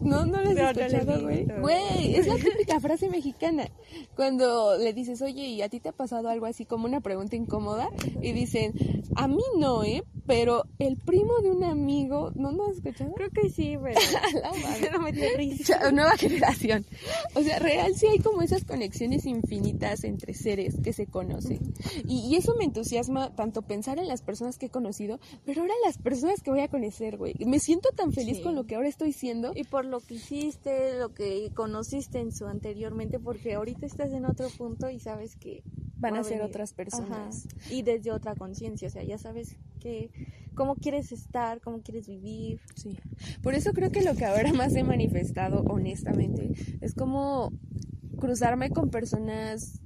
no, 0.01 0.25
no 0.25 0.41
les 0.41 0.57
he 0.57 0.69
escuchado, 0.69 1.21
güey. 1.21 1.45
Güey, 1.59 2.15
es 2.15 2.27
la 2.27 2.35
típica 2.35 2.79
frase 2.81 3.09
mexicana. 3.09 3.67
Cuando 4.15 4.77
le 4.77 4.93
dices, 4.93 5.21
oye, 5.21 5.43
¿y 5.47 5.61
a 5.61 5.69
ti 5.69 5.79
te 5.79 5.89
ha 5.89 5.93
pasado 5.93 6.29
algo 6.29 6.45
así 6.45 6.65
como 6.65 6.85
una 6.85 7.01
pregunta 7.01 7.35
incómoda? 7.35 7.89
Y 8.21 8.31
dicen, 8.31 8.73
a 9.15 9.27
mí 9.27 9.43
no, 9.57 9.83
¿eh? 9.83 10.03
Pero 10.27 10.65
el 10.77 10.97
primo 10.97 11.39
de 11.41 11.51
un 11.51 11.63
amigo, 11.63 12.31
¿no 12.35 12.51
lo 12.51 12.67
has 12.67 12.75
escuchado? 12.75 13.13
Creo 13.13 13.29
que 13.29 13.49
sí, 13.49 13.77
pero 13.81 13.99
no 14.91 14.99
me 14.99 15.11
risa. 15.11 15.91
Nueva 15.91 16.17
generación. 16.17 16.85
O 17.33 17.41
sea, 17.41 17.59
real 17.59 17.95
sí 17.95 18.07
hay 18.07 18.19
como 18.19 18.41
esas 18.41 18.65
conexiones 18.65 19.25
infinitas 19.25 20.03
entre 20.03 20.33
seres 20.33 20.75
que 20.83 20.91
se 20.91 21.07
conocen. 21.07 21.73
Y, 22.05 22.35
eso 22.37 22.55
me 22.55 22.65
entusiasma 22.65 23.33
tanto 23.35 23.63
pensar 23.63 23.97
en 23.97 24.07
las 24.07 24.21
personas 24.21 24.59
que 24.59 24.67
he 24.67 24.69
conocido, 24.69 25.19
pero 25.45 25.61
ahora 25.61 25.73
las 25.85 25.97
personas 25.97 26.41
que 26.43 26.51
voy 26.51 26.59
a 26.59 26.67
conocer, 26.67 27.17
güey. 27.17 27.33
Me 27.45 27.59
siento 27.59 27.89
tan 27.95 28.11
feliz 28.11 28.41
con 28.41 28.53
lo 28.53 28.65
que 28.65 28.75
ahora 28.75 28.89
estoy 28.89 29.13
siendo. 29.13 29.53
Y 29.55 29.63
por 29.63 29.85
lo 29.85 30.01
que 30.01 30.15
hiciste, 30.15 30.99
lo 30.99 31.13
que 31.13 31.51
conociste 31.55 32.19
en 32.19 32.31
su 32.31 32.45
anteriormente, 32.45 33.17
porque 33.19 33.55
ahorita 33.55 33.85
estás 33.85 34.11
en 34.11 34.25
otro 34.25 34.49
punto 34.49 34.89
y 34.89 34.99
sabes 34.99 35.35
que 35.35 35.63
van 35.99 36.15
a, 36.15 36.23
ser 36.23 36.41
otras 36.41 36.73
personas. 36.73 37.47
Y 37.69 37.81
desde 37.81 38.11
otra 38.11 38.35
conciencia, 38.35 38.87
o 38.87 38.91
sea, 38.91 39.03
ya 39.03 39.17
sabes 39.17 39.55
que 39.79 40.09
cómo 40.55 40.75
quieres 40.75 41.11
estar, 41.11 41.61
cómo 41.61 41.81
quieres 41.81 42.07
vivir. 42.07 42.59
Sí. 42.75 42.97
Por 43.41 43.53
eso 43.53 43.73
creo 43.73 43.91
que 43.91 44.01
lo 44.01 44.15
que 44.15 44.25
ahora 44.25 44.53
más 44.53 44.75
he 44.75 44.83
manifestado, 44.83 45.63
honestamente, 45.67 46.51
es 46.81 46.93
como 46.93 47.51
cruzarme 48.19 48.71
con 48.71 48.89
personas 48.89 49.81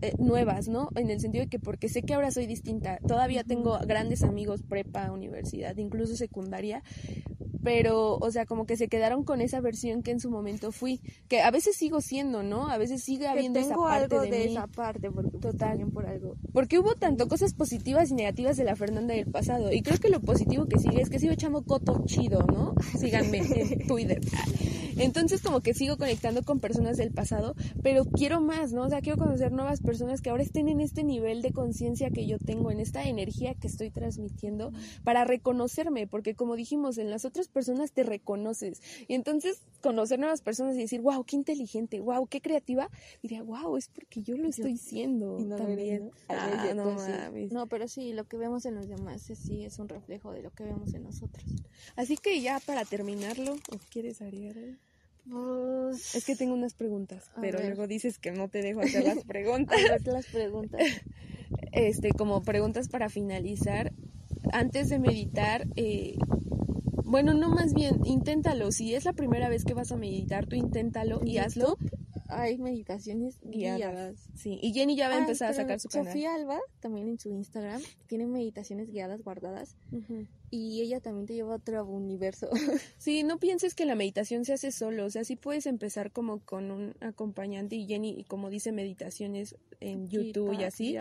eh, 0.00 0.14
nuevas, 0.18 0.68
¿no? 0.68 0.88
En 0.94 1.10
el 1.10 1.20
sentido 1.20 1.44
de 1.44 1.50
que 1.50 1.58
porque 1.58 1.88
sé 1.88 2.02
que 2.02 2.14
ahora 2.14 2.30
soy 2.30 2.46
distinta, 2.46 2.98
todavía 3.06 3.44
tengo 3.44 3.78
grandes 3.86 4.22
amigos 4.22 4.62
prepa, 4.62 5.12
universidad, 5.12 5.76
incluso 5.76 6.16
secundaria, 6.16 6.82
pero, 7.62 8.16
o 8.16 8.30
sea, 8.30 8.46
como 8.46 8.66
que 8.66 8.76
se 8.76 8.88
quedaron 8.88 9.24
con 9.24 9.40
esa 9.40 9.60
versión 9.60 10.02
que 10.02 10.10
en 10.10 10.20
su 10.20 10.30
momento 10.30 10.72
fui, 10.72 11.00
que 11.28 11.42
a 11.42 11.50
veces 11.50 11.76
sigo 11.76 12.00
siendo, 12.00 12.42
¿no? 12.42 12.68
A 12.68 12.78
veces 12.78 13.02
sigue 13.02 13.28
habiendo 13.28 13.58
esa 13.58 13.76
parte 13.76 14.16
algo 14.16 14.20
de, 14.22 14.44
esa 14.46 14.66
parte, 14.66 15.10
porque 15.10 15.30
pues, 15.30 15.42
total, 15.42 15.78
por 15.92 16.06
algo. 16.06 16.36
Porque 16.52 16.78
hubo 16.78 16.94
tanto 16.94 17.28
cosas 17.28 17.54
positivas 17.54 18.10
y 18.10 18.14
negativas 18.14 18.56
de 18.56 18.64
la 18.64 18.76
Fernanda 18.76 19.14
del 19.14 19.30
pasado, 19.30 19.72
y 19.72 19.82
creo 19.82 19.98
que 19.98 20.08
lo 20.08 20.20
positivo 20.20 20.66
que 20.66 20.78
sigue 20.78 21.00
es 21.00 21.10
que 21.10 21.18
sigo 21.18 21.32
echando 21.32 21.62
coto 21.62 22.02
chido, 22.06 22.44
¿no? 22.46 22.74
Síganme 22.98 23.38
en 23.38 23.86
Twitter. 23.86 24.20
Entonces, 24.96 25.40
como 25.40 25.60
que 25.60 25.74
sigo 25.74 25.96
conectando 25.96 26.42
con 26.42 26.60
personas 26.60 26.96
del 26.96 27.12
pasado, 27.12 27.54
pero 27.82 28.04
quiero 28.04 28.40
más, 28.40 28.72
¿no? 28.72 28.82
O 28.82 28.88
sea, 28.88 29.00
quiero 29.00 29.18
conocer 29.18 29.52
nuevas 29.52 29.80
personas 29.80 30.20
que 30.20 30.30
ahora 30.30 30.42
estén 30.42 30.68
en 30.68 30.80
este 30.80 31.02
nivel 31.02 31.42
de 31.42 31.52
conciencia 31.52 32.10
que 32.10 32.26
yo 32.26 32.38
tengo, 32.38 32.70
en 32.70 32.80
esta 32.80 33.04
energía 33.04 33.54
que 33.54 33.68
estoy 33.68 33.90
transmitiendo, 33.90 34.72
para 35.02 35.24
reconocerme, 35.24 36.06
porque 36.06 36.34
como 36.34 36.56
dijimos, 36.56 36.98
en 36.98 37.10
las 37.10 37.24
otras 37.24 37.48
personas 37.52 37.92
te 37.92 38.02
reconoces. 38.02 38.80
Y 39.06 39.14
entonces 39.14 39.60
conocer 39.80 40.18
nuevas 40.18 40.42
personas 40.42 40.74
y 40.76 40.78
decir, 40.78 41.00
wow, 41.00 41.24
qué 41.24 41.36
inteligente, 41.36 42.00
wow, 42.00 42.26
qué 42.26 42.40
creativa, 42.40 42.88
diría, 43.22 43.42
wow, 43.42 43.76
es 43.76 43.88
porque 43.88 44.22
yo 44.22 44.36
lo 44.36 44.48
estoy 44.48 44.76
siendo 44.78 45.36
también. 45.56 46.10
Ah, 46.28 46.72
no, 46.74 46.96
no, 47.50 47.66
pero 47.66 47.88
sí, 47.88 48.12
lo 48.12 48.24
que 48.24 48.36
vemos 48.36 48.64
en 48.66 48.74
los 48.74 48.88
demás 48.88 49.22
sí 49.22 49.64
es 49.64 49.78
un 49.78 49.88
reflejo 49.88 50.32
de 50.32 50.42
lo 50.42 50.50
que 50.50 50.64
vemos 50.64 50.94
en 50.94 51.04
nosotros. 51.04 51.44
Así 51.96 52.16
que 52.16 52.40
ya 52.40 52.60
para 52.60 52.84
terminarlo, 52.84 53.54
¿o 53.54 53.78
quieres 53.90 54.22
agregar 54.22 54.78
pues, 55.28 56.14
es 56.16 56.24
que 56.24 56.34
tengo 56.34 56.54
unas 56.54 56.74
preguntas, 56.74 57.30
pero 57.40 57.60
luego 57.60 57.86
dices 57.86 58.18
que 58.18 58.32
no 58.32 58.48
te 58.48 58.62
dejo 58.62 58.80
hacer 58.80 59.04
las 59.04 59.24
preguntas. 59.24 59.78
las 60.04 60.26
preguntas. 60.26 60.80
Este, 61.70 62.12
como 62.12 62.42
preguntas 62.42 62.88
para 62.88 63.08
finalizar. 63.08 63.92
Antes 64.52 64.88
de 64.88 64.98
meditar, 64.98 65.66
eh, 65.76 66.16
bueno, 67.12 67.34
no 67.34 67.50
más 67.50 67.74
bien, 67.74 68.00
inténtalo. 68.06 68.72
Si 68.72 68.94
es 68.94 69.04
la 69.04 69.12
primera 69.12 69.50
vez 69.50 69.66
que 69.66 69.74
vas 69.74 69.92
a 69.92 69.96
meditar, 69.96 70.46
tú 70.46 70.56
inténtalo 70.56 71.20
y 71.22 71.36
hazlo. 71.36 71.76
Hay 72.28 72.56
meditaciones 72.56 73.38
guiadas. 73.42 74.30
Sí, 74.34 74.58
y 74.62 74.72
Jenny 74.72 74.96
ya 74.96 75.08
va 75.08 75.16
a 75.16 75.18
ah, 75.18 75.20
empezar 75.20 75.50
a 75.50 75.52
sacar 75.52 75.78
su 75.78 75.90
canal. 75.90 76.06
Sofía 76.06 76.34
Alba, 76.34 76.58
también 76.80 77.08
en 77.08 77.18
su 77.18 77.28
Instagram, 77.28 77.82
tiene 78.06 78.26
meditaciones 78.26 78.90
guiadas 78.90 79.22
guardadas 79.22 79.76
y 80.52 80.82
ella 80.82 81.00
también 81.00 81.26
te 81.26 81.32
lleva 81.32 81.54
a 81.54 81.56
otro 81.56 81.84
universo. 81.86 82.50
Sí, 82.98 83.24
no 83.24 83.38
pienses 83.38 83.74
que 83.74 83.84
la 83.84 83.96
meditación 83.96 84.44
se 84.44 84.52
hace 84.52 84.70
solo, 84.70 85.06
o 85.06 85.10
sea, 85.10 85.24
sí 85.24 85.34
puedes 85.34 85.66
empezar 85.66 86.12
como 86.12 86.38
con 86.44 86.70
un 86.70 86.94
acompañante 87.00 87.74
y 87.74 87.86
Jenny, 87.86 88.14
y 88.16 88.24
como 88.24 88.48
dice, 88.50 88.70
meditaciones 88.70 89.56
en 89.80 90.08
YouTube 90.08 90.52
y 90.52 90.62
así. 90.62 90.96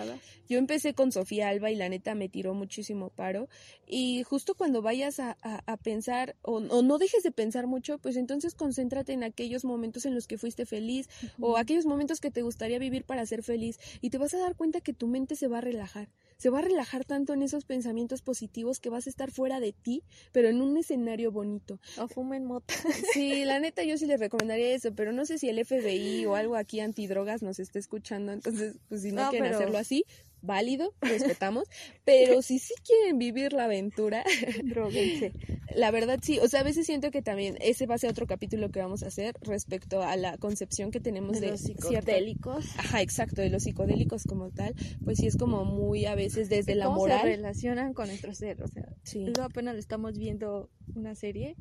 Yo 0.49 0.57
empecé 0.57 0.93
con 0.93 1.11
Sofía 1.11 1.49
Alba 1.49 1.69
y 1.69 1.75
la 1.75 1.89
neta 1.89 2.15
me 2.15 2.29
tiró 2.29 2.53
muchísimo 2.53 3.09
paro 3.09 3.49
y 3.85 4.23
justo 4.23 4.55
cuando 4.55 4.81
vayas 4.81 5.19
a, 5.19 5.37
pensar 5.83 6.35
o, 6.41 6.59
no 6.59 6.97
dejes 6.97 7.21
de 7.21 7.31
pensar 7.31 7.67
mucho, 7.67 7.99
pues 7.99 8.15
entonces 8.15 8.55
concéntrate 8.55 9.13
en 9.13 9.23
aquellos 9.23 9.65
momentos 9.65 10.05
en 10.05 10.15
los 10.15 10.27
que 10.27 10.37
fuiste 10.37 10.65
feliz 10.65 11.09
o 11.39 11.57
aquellos 11.57 11.85
momentos 11.85 12.19
que 12.19 12.31
te 12.31 12.41
gustaría 12.41 12.79
vivir 12.79 13.03
para 13.03 13.25
ser 13.25 13.43
feliz 13.43 13.79
y 13.99 14.09
te 14.09 14.17
vas 14.17 14.33
a 14.33 14.39
dar 14.39 14.55
cuenta 14.55 14.81
que 14.81 14.93
tu 14.93 15.07
mente 15.07 15.35
se 15.35 15.47
va 15.47 15.59
a 15.59 15.61
relajar 15.61 16.09
se 16.41 16.49
va 16.49 16.57
a 16.57 16.61
relajar 16.63 17.05
tanto 17.05 17.33
en 17.33 17.43
esos 17.43 17.65
pensamientos 17.65 18.23
positivos 18.23 18.79
que 18.79 18.89
vas 18.89 19.05
a 19.05 19.11
estar 19.11 19.29
fuera 19.29 19.59
de 19.59 19.73
ti, 19.73 20.01
pero 20.31 20.49
en 20.49 20.59
un 20.59 20.75
escenario 20.75 21.31
bonito. 21.31 21.79
O 21.99 22.07
fumen 22.07 22.45
mota. 22.45 22.73
Sí, 23.13 23.45
la 23.45 23.59
neta 23.59 23.83
yo 23.83 23.95
sí 23.95 24.07
les 24.07 24.19
recomendaría 24.19 24.73
eso, 24.73 24.91
pero 24.95 25.11
no 25.11 25.27
sé 25.27 25.37
si 25.37 25.49
el 25.49 25.63
FBI 25.63 26.25
o 26.25 26.35
algo 26.35 26.55
aquí 26.55 26.79
antidrogas 26.79 27.43
nos 27.43 27.59
está 27.59 27.77
escuchando, 27.77 28.31
entonces 28.31 28.77
pues 28.89 29.03
si 29.03 29.11
no, 29.11 29.29
quieren 29.29 29.53
hacerlo 29.53 29.77
así, 29.77 30.03
válido, 30.41 30.93
respetamos, 31.01 31.67
pero 32.05 32.41
si 32.41 32.59
sí 32.59 32.73
quieren 32.85 33.17
vivir 33.17 33.53
la 33.53 33.65
aventura, 33.65 34.23
droguense. 34.63 35.33
La 35.75 35.91
verdad 35.91 36.19
sí, 36.21 36.39
o 36.39 36.47
sea, 36.47 36.61
a 36.61 36.63
veces 36.63 36.85
siento 36.85 37.11
que 37.11 37.21
también 37.21 37.57
ese 37.61 37.85
va 37.85 37.95
a 37.95 37.97
ser 37.97 38.09
otro 38.09 38.27
capítulo 38.27 38.71
que 38.71 38.79
vamos 38.79 39.03
a 39.03 39.07
hacer 39.07 39.35
respecto 39.41 40.01
a 40.01 40.17
la 40.17 40.37
concepción 40.37 40.91
que 40.91 40.99
tenemos 40.99 41.39
de, 41.39 41.51
los 41.51 41.61
psicodélicos. 41.61 42.65
Ajá, 42.77 43.01
exacto, 43.01 43.41
de 43.41 43.49
los 43.49 43.63
psicodélicos 43.63 44.23
como 44.23 44.49
tal, 44.49 44.75
pues 45.03 45.19
sí 45.19 45.27
es 45.27 45.37
como 45.37 45.63
muy 45.63 46.05
a 46.05 46.15
veces 46.15 46.49
desde 46.49 46.75
la 46.75 46.89
moral. 46.89 47.21
se 47.21 47.27
relacionan 47.27 47.93
con 47.93 48.07
nuestro 48.07 48.33
ser, 48.33 48.61
o 48.61 48.67
sea, 48.67 48.93
sí. 49.03 49.31
apenas 49.41 49.77
estamos 49.77 50.17
viendo 50.17 50.69
una 50.95 51.15
serie 51.15 51.55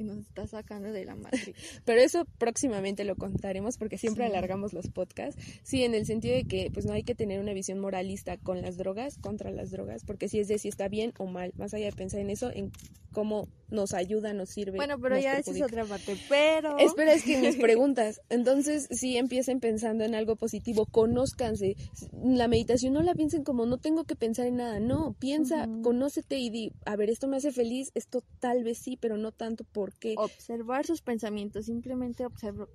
y 0.00 0.04
nos 0.04 0.18
está 0.18 0.46
sacando 0.46 0.92
de 0.92 1.04
la 1.04 1.14
matriz. 1.14 1.54
Pero 1.84 2.00
eso 2.00 2.24
próximamente 2.38 3.04
lo 3.04 3.16
contaremos 3.16 3.76
porque 3.76 3.98
siempre 3.98 4.24
alargamos 4.24 4.72
los 4.72 4.88
podcasts. 4.88 5.40
Sí, 5.62 5.84
en 5.84 5.94
el 5.94 6.06
sentido 6.06 6.34
de 6.34 6.44
que 6.44 6.70
pues 6.72 6.86
no 6.86 6.92
hay 6.92 7.02
que 7.02 7.14
tener 7.14 7.40
una 7.40 7.52
visión 7.52 7.78
moralista 7.78 8.36
con 8.38 8.62
las 8.62 8.76
drogas, 8.76 9.18
contra 9.18 9.50
las 9.50 9.70
drogas, 9.70 10.04
porque 10.04 10.28
si 10.28 10.40
es 10.40 10.48
de 10.48 10.58
si 10.58 10.68
está 10.68 10.88
bien 10.88 11.12
o 11.18 11.26
mal, 11.26 11.52
más 11.56 11.74
allá 11.74 11.86
de 11.86 11.92
pensar 11.92 12.20
en 12.20 12.30
eso, 12.30 12.50
en 12.50 12.72
cómo 13.12 13.48
nos 13.70 13.94
ayuda, 13.94 14.32
nos 14.32 14.50
sirve. 14.50 14.76
Bueno, 14.76 14.98
pero 15.00 15.18
ya 15.18 15.38
esa 15.38 15.52
es 15.52 15.62
otra 15.62 15.84
parte, 15.84 16.16
pero... 16.28 16.78
Espera, 16.78 17.14
es 17.14 17.24
que 17.24 17.38
mis 17.38 17.56
preguntas. 17.60 18.20
Entonces, 18.28 18.88
sí 18.90 19.16
empiecen 19.16 19.60
pensando 19.60 20.04
en 20.04 20.14
algo 20.14 20.36
positivo, 20.36 20.86
conózcanse. 20.86 21.76
La 22.12 22.48
meditación 22.48 22.92
no 22.92 23.02
la 23.02 23.14
piensen 23.14 23.44
como 23.44 23.66
no 23.66 23.78
tengo 23.78 24.04
que 24.04 24.16
pensar 24.16 24.46
en 24.46 24.56
nada, 24.56 24.80
no, 24.80 25.14
piensa, 25.18 25.68
conócete 25.82 26.38
y 26.38 26.50
di, 26.50 26.72
a 26.84 26.96
ver, 26.96 27.10
esto 27.10 27.28
me 27.28 27.36
hace 27.36 27.52
feliz, 27.52 27.90
esto 27.94 28.22
tal 28.40 28.64
vez 28.64 28.78
sí, 28.78 28.96
pero 28.96 29.16
no 29.16 29.32
tanto 29.32 29.64
porque... 29.72 30.14
Observar 30.16 30.86
sus 30.86 31.02
pensamientos, 31.02 31.66
simplemente 31.66 32.26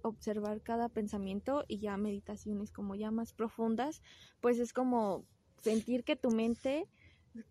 observar 0.01 0.61
cada 0.61 0.89
pensamiento 0.89 1.63
y 1.67 1.79
ya 1.79 1.97
meditaciones 1.97 2.71
como 2.71 2.95
ya 2.95 3.11
más 3.11 3.33
profundas, 3.33 4.01
pues 4.39 4.59
es 4.59 4.73
como 4.73 5.25
sentir 5.61 6.03
que 6.03 6.15
tu 6.15 6.29
mente 6.29 6.87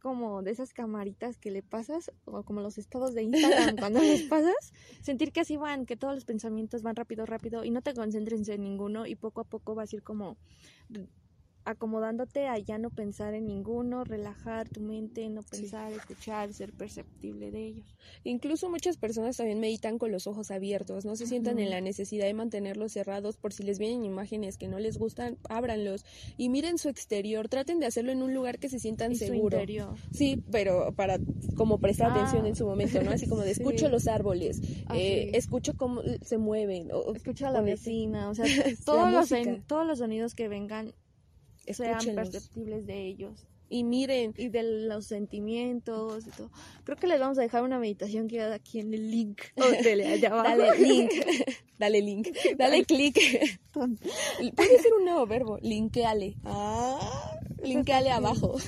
como 0.00 0.42
de 0.42 0.50
esas 0.50 0.72
camaritas 0.72 1.38
que 1.38 1.50
le 1.50 1.62
pasas, 1.62 2.10
o 2.24 2.42
como 2.42 2.60
los 2.60 2.78
estados 2.78 3.14
de 3.14 3.22
Instagram 3.22 3.76
cuando 3.76 4.00
les 4.00 4.22
pasas, 4.28 4.72
sentir 5.00 5.32
que 5.32 5.40
así 5.40 5.56
van, 5.56 5.86
que 5.86 5.96
todos 5.96 6.14
los 6.14 6.24
pensamientos 6.24 6.82
van 6.82 6.96
rápido, 6.96 7.26
rápido 7.26 7.64
y 7.64 7.70
no 7.70 7.82
te 7.82 7.94
concentres 7.94 8.48
en 8.48 8.62
ninguno 8.62 9.06
y 9.06 9.14
poco 9.14 9.40
a 9.40 9.44
poco 9.44 9.74
vas 9.74 9.92
a 9.92 9.96
ir 9.96 10.02
como 10.02 10.36
acomodándote 11.64 12.46
a 12.46 12.58
ya 12.58 12.78
no 12.78 12.90
pensar 12.90 13.34
en 13.34 13.46
ninguno, 13.46 14.04
relajar 14.04 14.68
tu 14.68 14.80
mente, 14.80 15.28
no 15.30 15.42
pensar, 15.42 15.92
escuchar, 15.92 16.52
ser 16.52 16.72
perceptible 16.72 17.50
de 17.50 17.66
ellos. 17.66 17.96
Incluso 18.22 18.68
muchas 18.68 18.96
personas 18.96 19.36
también 19.36 19.60
meditan 19.60 19.98
con 19.98 20.12
los 20.12 20.26
ojos 20.26 20.50
abiertos, 20.50 21.04
no 21.04 21.16
se 21.16 21.26
sientan 21.26 21.58
en 21.58 21.70
la 21.70 21.80
necesidad 21.80 22.26
de 22.26 22.34
mantenerlos 22.34 22.92
cerrados 22.92 23.36
por 23.36 23.52
si 23.52 23.62
les 23.62 23.78
vienen 23.78 24.04
imágenes 24.04 24.58
que 24.58 24.68
no 24.68 24.78
les 24.78 24.98
gustan, 24.98 25.38
ábranlos 25.48 26.04
y 26.36 26.48
miren 26.48 26.78
su 26.78 26.88
exterior, 26.88 27.48
traten 27.48 27.80
de 27.80 27.86
hacerlo 27.86 28.12
en 28.12 28.22
un 28.22 28.34
lugar 28.34 28.58
que 28.58 28.68
se 28.68 28.78
sientan 28.78 29.14
seguro. 29.16 29.58
Sí, 30.12 30.42
pero 30.50 30.92
para 30.94 31.18
como 31.56 31.78
prestar 31.78 32.10
ah. 32.10 32.14
atención 32.14 32.46
en 32.46 32.56
su 32.56 32.66
momento, 32.66 33.02
¿no? 33.02 33.10
Así 33.10 33.26
como 33.26 33.42
de 33.42 33.50
escucho 33.52 33.88
los 33.88 34.06
árboles, 34.06 34.60
eh, 34.94 35.30
escucho 35.34 35.76
cómo 35.76 36.02
se 36.22 36.38
mueven, 36.38 36.90
o, 36.92 37.14
escucho 37.14 37.46
a 37.46 37.50
la 37.50 37.62
vecina, 37.62 38.28
o 38.28 38.34
sea, 38.34 38.44
todos 38.84 39.10
los, 39.10 39.30
todos 39.66 39.86
los 39.86 39.98
sonidos 39.98 40.34
que 40.34 40.48
vengan 40.48 40.92
sean 41.72 42.14
perceptibles 42.14 42.86
de 42.86 43.06
ellos. 43.06 43.46
Y 43.68 43.82
miren, 43.82 44.34
y 44.36 44.48
de 44.48 44.62
los 44.62 45.06
sentimientos 45.06 46.26
y 46.26 46.30
todo. 46.30 46.50
Creo 46.84 46.96
que 46.96 47.06
les 47.06 47.18
vamos 47.18 47.38
a 47.38 47.42
dejar 47.42 47.62
una 47.62 47.78
meditación 47.78 48.28
que 48.28 48.42
aquí 48.42 48.80
en 48.80 48.92
el 48.92 49.10
link. 49.10 49.40
Oh, 49.56 49.70
dale, 49.82 50.18
dale 50.20 50.78
link. 50.78 51.10
dale 51.78 52.00
link. 52.02 52.28
Dale 52.56 52.84
clic. 52.84 53.18
Puede 53.72 54.78
ser 54.78 54.92
un 54.92 55.04
nuevo 55.04 55.26
verbo. 55.26 55.58
Linkeale. 55.62 56.36
Ah, 56.44 57.40
linkeale 57.62 58.10
abajo. 58.10 58.58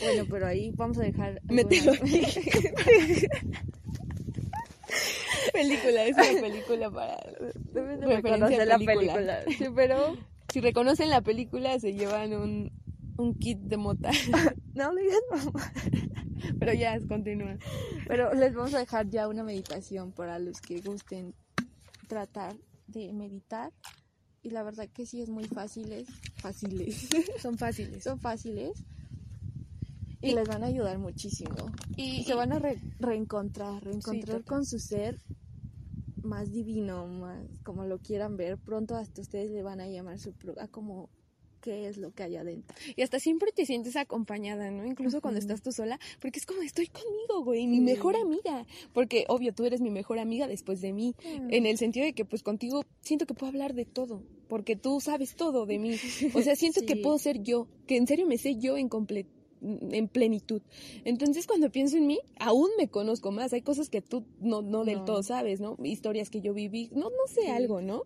Bueno, 0.00 0.24
pero 0.30 0.46
ahí 0.46 0.70
vamos 0.74 0.98
a 0.98 1.02
dejar. 1.02 1.42
Mételo. 1.44 1.92
película, 5.52 6.04
es 6.04 6.16
una 6.16 6.40
película 6.40 6.90
para. 6.90 7.16
Deben 7.72 8.00
de 8.00 8.06
reconocer 8.06 8.66
la 8.66 8.78
película. 8.78 9.42
Sí, 9.58 9.66
pero 9.74 10.16
si 10.56 10.60
reconocen 10.62 11.10
la 11.10 11.20
película, 11.20 11.78
se 11.78 11.92
llevan 11.92 12.32
un, 12.32 12.72
un 13.18 13.34
kit 13.34 13.58
de 13.58 13.76
mota. 13.76 14.10
no 14.74 14.90
le 14.94 15.02
digas 15.02 15.20
mamá. 15.30 15.72
Pero 16.58 16.72
ya, 16.72 16.98
continúa. 17.06 17.58
Pero 18.08 18.32
les 18.32 18.54
vamos 18.54 18.72
a 18.72 18.78
dejar 18.78 19.06
ya 19.10 19.28
una 19.28 19.42
meditación 19.44 20.12
para 20.12 20.38
los 20.38 20.62
que 20.62 20.80
gusten 20.80 21.34
tratar 22.08 22.56
de 22.86 23.12
meditar. 23.12 23.70
Y 24.42 24.48
la 24.48 24.62
verdad 24.62 24.88
que 24.88 25.04
sí 25.04 25.20
es 25.20 25.28
muy 25.28 25.44
fáciles, 25.44 26.08
fáciles, 26.36 27.10
Son 27.42 27.58
fáciles. 27.58 28.02
son 28.02 28.18
fáciles. 28.18 28.82
Y, 30.22 30.30
Y- 30.30 30.34
les 30.34 30.48
van 30.48 30.64
a 30.64 30.68
ayudar 30.68 30.98
muchísimo. 30.98 31.54
Y, 31.98 32.20
Y 32.20 32.24
se 32.24 32.32
van 32.34 32.54
a 32.54 32.58
re- 32.58 32.80
reencontrar, 32.98 33.84
reencontrar 33.84 34.42
con 34.44 34.64
su 34.64 34.78
ser 34.78 35.18
más 36.26 36.52
divino, 36.52 37.06
más 37.06 37.46
como 37.62 37.84
lo 37.84 37.98
quieran 37.98 38.36
ver. 38.36 38.58
Pronto 38.58 38.96
hasta 38.96 39.20
ustedes 39.20 39.50
le 39.50 39.62
van 39.62 39.80
a 39.80 39.88
llamar 39.88 40.18
su 40.18 40.34
a 40.60 40.68
como 40.68 41.08
qué 41.66 41.88
es 41.88 41.96
lo 41.96 42.12
que 42.12 42.22
hay 42.22 42.36
adentro. 42.36 42.76
y 42.94 43.02
hasta 43.02 43.18
siempre 43.18 43.50
te 43.50 43.66
sientes 43.66 43.96
acompañada, 43.96 44.70
¿no? 44.70 44.86
Incluso 44.86 45.20
cuando 45.20 45.40
estás 45.40 45.62
tú 45.62 45.72
sola, 45.72 45.98
porque 46.20 46.38
es 46.38 46.46
como 46.46 46.62
estoy 46.62 46.86
conmigo, 46.86 47.42
güey, 47.42 47.66
mi 47.66 47.80
mejor 47.80 48.14
amiga. 48.14 48.64
Porque, 48.92 49.24
obvio, 49.26 49.52
tú 49.52 49.64
eres 49.64 49.80
mi 49.80 49.90
mejor 49.90 50.20
amiga 50.20 50.46
después 50.46 50.80
de 50.80 50.92
mí. 50.92 51.16
En 51.24 51.66
el 51.66 51.76
sentido 51.76 52.06
de 52.06 52.12
que, 52.12 52.24
pues, 52.24 52.44
contigo 52.44 52.84
siento 53.00 53.26
que 53.26 53.34
puedo 53.34 53.48
hablar 53.48 53.74
de 53.74 53.84
todo. 53.84 54.22
Porque 54.48 54.76
tú 54.76 55.00
sabes 55.00 55.34
todo 55.34 55.66
de 55.66 55.80
mí. 55.80 55.96
O 56.34 56.42
sea, 56.42 56.54
siento 56.54 56.82
que 56.86 56.96
puedo 56.96 57.18
ser 57.18 57.42
yo. 57.42 57.66
Que 57.88 57.96
en 57.96 58.06
serio 58.06 58.26
me 58.26 58.38
sé 58.38 58.56
yo 58.56 58.76
en 58.76 58.88
completo 58.88 59.35
en 59.90 60.08
plenitud. 60.08 60.62
Entonces, 61.04 61.46
cuando 61.46 61.70
pienso 61.70 61.96
en 61.96 62.06
mí, 62.06 62.18
aún 62.38 62.70
me 62.78 62.88
conozco 62.88 63.32
más. 63.32 63.52
Hay 63.52 63.62
cosas 63.62 63.88
que 63.90 64.00
tú 64.02 64.24
no, 64.40 64.62
no 64.62 64.84
del 64.84 64.98
No. 64.98 65.04
todo 65.04 65.22
sabes, 65.22 65.60
¿no? 65.60 65.76
Historias 65.82 66.30
que 66.30 66.40
yo 66.40 66.54
viví, 66.54 66.88
no, 66.92 67.04
no 67.10 67.26
sé 67.28 67.42
Sí. 67.42 67.48
algo, 67.48 67.80
¿no? 67.80 68.04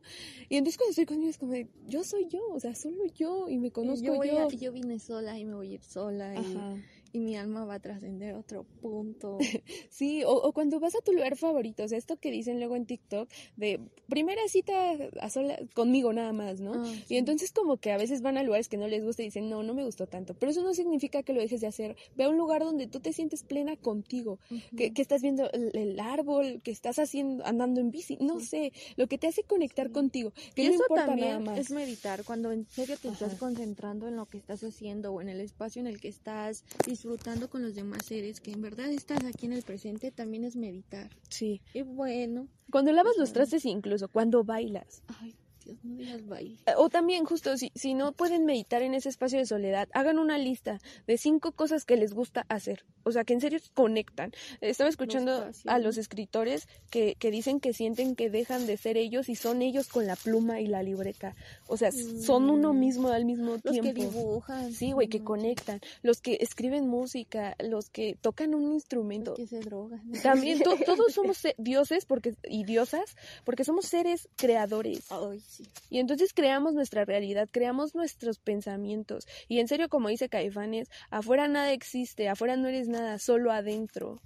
Y 0.48 0.56
entonces 0.56 0.76
cuando 0.78 0.90
estoy 0.90 1.06
conmigo 1.06 1.30
es 1.30 1.38
como 1.38 1.52
de, 1.52 1.68
yo 1.86 2.02
soy 2.04 2.26
yo, 2.28 2.40
o 2.52 2.58
sea, 2.60 2.74
solo 2.74 3.04
yo 3.14 3.48
y 3.48 3.58
me 3.58 3.68
Y 3.68 3.70
conozco 3.70 4.04
yo, 4.06 4.12
yo. 4.12 4.16
voy 4.16 4.30
a- 4.30 4.48
yo 4.48 4.72
vine 4.72 4.98
sola 4.98 5.38
y 5.38 5.44
me 5.44 5.54
voy 5.54 5.70
a 5.70 5.74
ir 5.74 5.82
sola 5.82 6.34
y, 6.34 6.38
Ajá. 6.38 6.76
y 6.76 6.99
mi 7.12 7.36
alma 7.36 7.64
va 7.64 7.74
a 7.74 7.80
trascender 7.80 8.34
otro 8.34 8.64
punto. 8.80 9.38
Sí, 9.90 10.22
o, 10.24 10.30
o 10.32 10.52
cuando 10.52 10.80
vas 10.80 10.94
a 10.94 11.00
tu 11.04 11.12
lugar 11.12 11.36
favorito, 11.36 11.82
o 11.84 11.88
sea, 11.88 11.98
esto 11.98 12.16
que 12.16 12.30
dicen 12.30 12.58
luego 12.58 12.76
en 12.76 12.86
TikTok 12.86 13.28
de 13.56 13.80
primera 14.08 14.40
cita 14.48 14.92
a 15.20 15.28
sola, 15.30 15.58
conmigo 15.74 16.12
nada 16.12 16.32
más, 16.32 16.60
¿no? 16.60 16.72
Ah, 16.74 16.94
Y 17.04 17.06
sí. 17.06 17.16
entonces 17.16 17.52
como 17.52 17.76
que 17.78 17.92
a 17.92 17.96
veces 17.98 18.22
van 18.22 18.38
a 18.38 18.42
lugares 18.42 18.68
que 18.68 18.76
no 18.76 18.86
les 18.88 19.04
gusta 19.04 19.22
y 19.22 19.26
dicen, 19.26 19.50
no, 19.50 19.62
no 19.62 19.74
me 19.74 19.84
gustó 19.84 20.06
tanto. 20.06 20.34
Pero 20.34 20.52
eso 20.52 20.62
no 20.62 20.72
significa 20.74 21.22
que 21.22 21.32
lo 21.32 21.40
dejes 21.40 21.60
de 21.60 21.66
hacer. 21.66 21.96
Ve 22.14 22.24
a 22.24 22.28
un 22.28 22.36
lugar 22.38 22.62
donde 22.62 22.86
tú 22.86 23.00
te 23.00 23.12
sientes 23.12 23.42
plena 23.42 23.76
contigo, 23.76 24.38
Ujú. 24.50 24.60
que, 24.76 24.92
que 24.92 25.02
estás 25.02 25.22
viendo 25.22 25.50
el, 25.52 25.70
el 25.76 26.00
árbol, 26.00 26.60
que 26.62 26.70
estás 26.70 26.98
haciendo, 26.98 27.44
andando 27.44 27.80
en 27.80 27.90
bici, 27.90 28.16
no 28.20 28.40
sé, 28.40 28.72
lo 28.96 29.06
que 29.08 29.18
te 29.18 29.26
hace 29.26 29.42
conectar 29.42 29.88
Sí. 29.88 29.92
contigo, 29.92 30.32
que 30.54 30.62
Y 30.62 30.66
no 30.68 30.72
eso 30.74 30.82
importa 30.84 31.06
también 31.06 31.28
nada 31.28 31.40
más. 31.40 31.58
es 31.58 31.70
meditar, 31.70 32.24
cuando 32.24 32.52
en 32.52 32.66
serio 32.66 32.96
te 33.00 33.08
estás 33.08 33.30
Ajá. 33.32 33.38
concentrando 33.38 34.06
en 34.08 34.16
lo 34.16 34.26
que 34.26 34.38
estás 34.38 34.62
haciendo 34.62 35.12
o 35.12 35.20
en 35.20 35.28
el 35.28 35.40
espacio 35.40 35.80
en 35.80 35.86
el 35.86 36.00
que 36.00 36.08
estás 36.08 36.64
disfrutando 37.04 37.48
con 37.48 37.62
los 37.62 37.74
demás 37.74 38.04
seres, 38.04 38.40
que 38.40 38.52
en 38.52 38.60
verdad 38.60 38.90
estás 38.90 39.24
aquí 39.24 39.46
en 39.46 39.54
el 39.54 39.62
presente, 39.62 40.10
también 40.10 40.44
es 40.44 40.54
meditar. 40.54 41.08
Sí. 41.30 41.62
Y 41.72 41.80
bueno, 41.80 42.46
Cuando 42.70 42.92
lavas 42.92 43.16
los 43.16 43.30
Ajá. 43.30 43.34
trastes 43.34 43.64
incluso, 43.64 44.08
cuando 44.08 44.44
bailas. 44.44 45.02
ay, 45.20 45.34
Dios, 45.70 45.84
no 45.84 45.96
digas 45.96 46.26
baile. 46.26 46.56
O 46.76 46.88
también, 46.88 47.24
justo, 47.24 47.56
si, 47.56 47.70
si 47.74 47.94
no 47.94 48.12
pueden 48.12 48.44
meditar 48.44 48.82
en 48.82 48.94
ese 48.94 49.08
espacio 49.08 49.38
de 49.38 49.46
soledad, 49.46 49.88
hagan 49.92 50.18
una 50.18 50.38
lista 50.38 50.80
de 51.06 51.16
cinco 51.18 51.52
cosas 51.52 51.84
que 51.84 51.96
les 51.96 52.12
gusta 52.14 52.46
hacer. 52.48 52.84
O 53.02 53.12
sea, 53.12 53.24
que 53.24 53.32
en 53.32 53.40
serio 53.40 53.58
conectan. 53.74 54.32
Estaba 54.60 54.90
escuchando 54.90 55.50
a 55.66 55.78
los 55.78 55.96
escritores 55.96 56.68
que, 56.90 57.14
que 57.18 57.30
dicen 57.30 57.58
que 57.60 57.72
sienten 57.72 58.14
que 58.14 58.28
dejan 58.30 58.66
de 58.66 58.76
ser 58.76 58.96
ellos 58.96 59.28
y 59.28 59.36
son 59.36 59.62
ellos 59.62 59.88
con 59.88 60.06
la 60.06 60.16
pluma 60.16 60.60
y 60.60 60.66
la 60.66 60.82
libreta. 60.82 61.34
O 61.66 61.76
sea, 61.76 61.90
son 61.92 62.50
uno 62.50 62.72
Mm. 62.74 62.78
mismo 62.78 63.08
al 63.08 63.24
mismo 63.24 63.52
Los 63.52 63.62
tiempo. 63.62 63.82
que 63.82 63.92
dibujan. 63.94 64.72
Sí, 64.72 64.92
güey, 64.92 65.08
que 65.08 65.24
conectan. 65.24 65.80
Los 66.02 66.20
que 66.20 66.38
escriben 66.40 66.88
música, 66.88 67.56
los 67.58 67.88
que 67.90 68.16
tocan 68.20 68.54
un 68.54 68.72
instrumento. 68.72 69.30
Los 69.30 69.38
que 69.38 69.46
se 69.46 69.60
drogan. 69.60 70.02
También 70.22 70.60
to- 70.60 70.76
todos 70.86 71.12
somos 71.14 71.38
se- 71.38 71.54
dioses 71.58 72.04
porque, 72.04 72.34
y 72.44 72.64
diosas 72.64 73.16
porque 73.44 73.64
somos 73.64 73.86
seres 73.86 74.28
creadores. 74.36 75.06
Ay, 75.10 75.40
sí. 75.40 75.59
Y 75.90 75.98
entonces 75.98 76.32
creamos 76.32 76.74
nuestra 76.74 77.04
realidad, 77.04 77.48
creamos 77.50 77.94
nuestros 77.94 78.38
pensamientos. 78.38 79.26
Y 79.48 79.58
en 79.60 79.68
serio, 79.68 79.88
como 79.88 80.08
dice 80.08 80.28
Caifanes, 80.28 80.88
afuera 81.10 81.48
nada 81.48 81.72
existe, 81.72 82.28
afuera 82.28 82.56
no 82.56 82.68
eres 82.68 82.88
nada, 82.88 83.18
solo 83.18 83.52
adentro. 83.52 84.20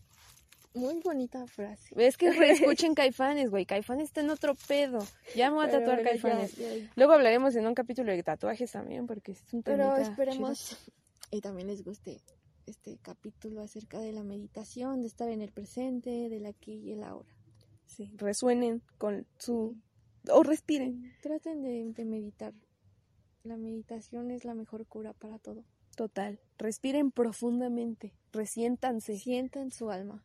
Muy 0.75 1.01
bonita 1.05 1.47
frase. 1.47 1.94
Es 1.97 2.16
que 2.16 2.33
reescuchen 2.33 2.94
Caifanes, 2.97 3.49
güey. 3.51 3.64
Caifanes 3.64 4.07
está 4.09 4.23
en 4.23 4.31
otro 4.31 4.55
pedo. 4.66 4.99
Ya 5.37 5.49
me 5.51 5.57
voy 5.57 5.64
a 5.66 5.68
Pero 5.68 5.79
tatuar 5.81 5.97
bueno, 6.03 6.11
Caifanes. 6.11 6.57
ya- 6.57 6.90
Luego 6.97 7.12
hablaremos 7.12 7.55
en 7.55 7.66
un 7.68 7.75
capítulo 7.75 8.11
de 8.11 8.23
tatuajes 8.25 8.73
también, 8.73 9.07
porque 9.07 9.33
es 9.33 9.42
un 9.53 9.62
Pero 9.62 9.97
esperemos 9.97 10.77
y 11.31 11.40
también 11.40 11.68
les 11.68 11.85
guste 11.85 12.20
este 12.66 12.99
capítulo 13.03 13.62
acerca 13.62 14.01
de 14.01 14.12
la 14.12 14.25
meditación, 14.25 15.01
de 15.03 15.07
estar 15.07 15.29
en 15.29 15.42
el 15.42 15.53
presente, 15.53 16.29
del 16.29 16.47
aquí 16.47 16.73
y 16.73 16.92
el 16.92 17.05
ahora. 17.05 17.29
Sí, 17.87 18.11
resuenen 18.16 18.83
con 18.99 19.27
su... 19.38 19.77
O 20.28 20.42
respiren. 20.42 21.12
Traten 21.22 21.62
de, 21.62 21.92
de 21.92 22.04
meditar. 22.04 22.54
La 23.42 23.56
meditación 23.56 24.30
es 24.30 24.44
la 24.44 24.54
mejor 24.54 24.87
cura 24.87 25.12
para 25.12 25.38
todo. 25.38 25.64
Total. 25.96 26.40
Respiren 26.58 27.10
profundamente. 27.10 28.14
Resiéntanse. 28.32 29.18
Sientan 29.18 29.70
su 29.70 29.90
alma. 29.90 30.24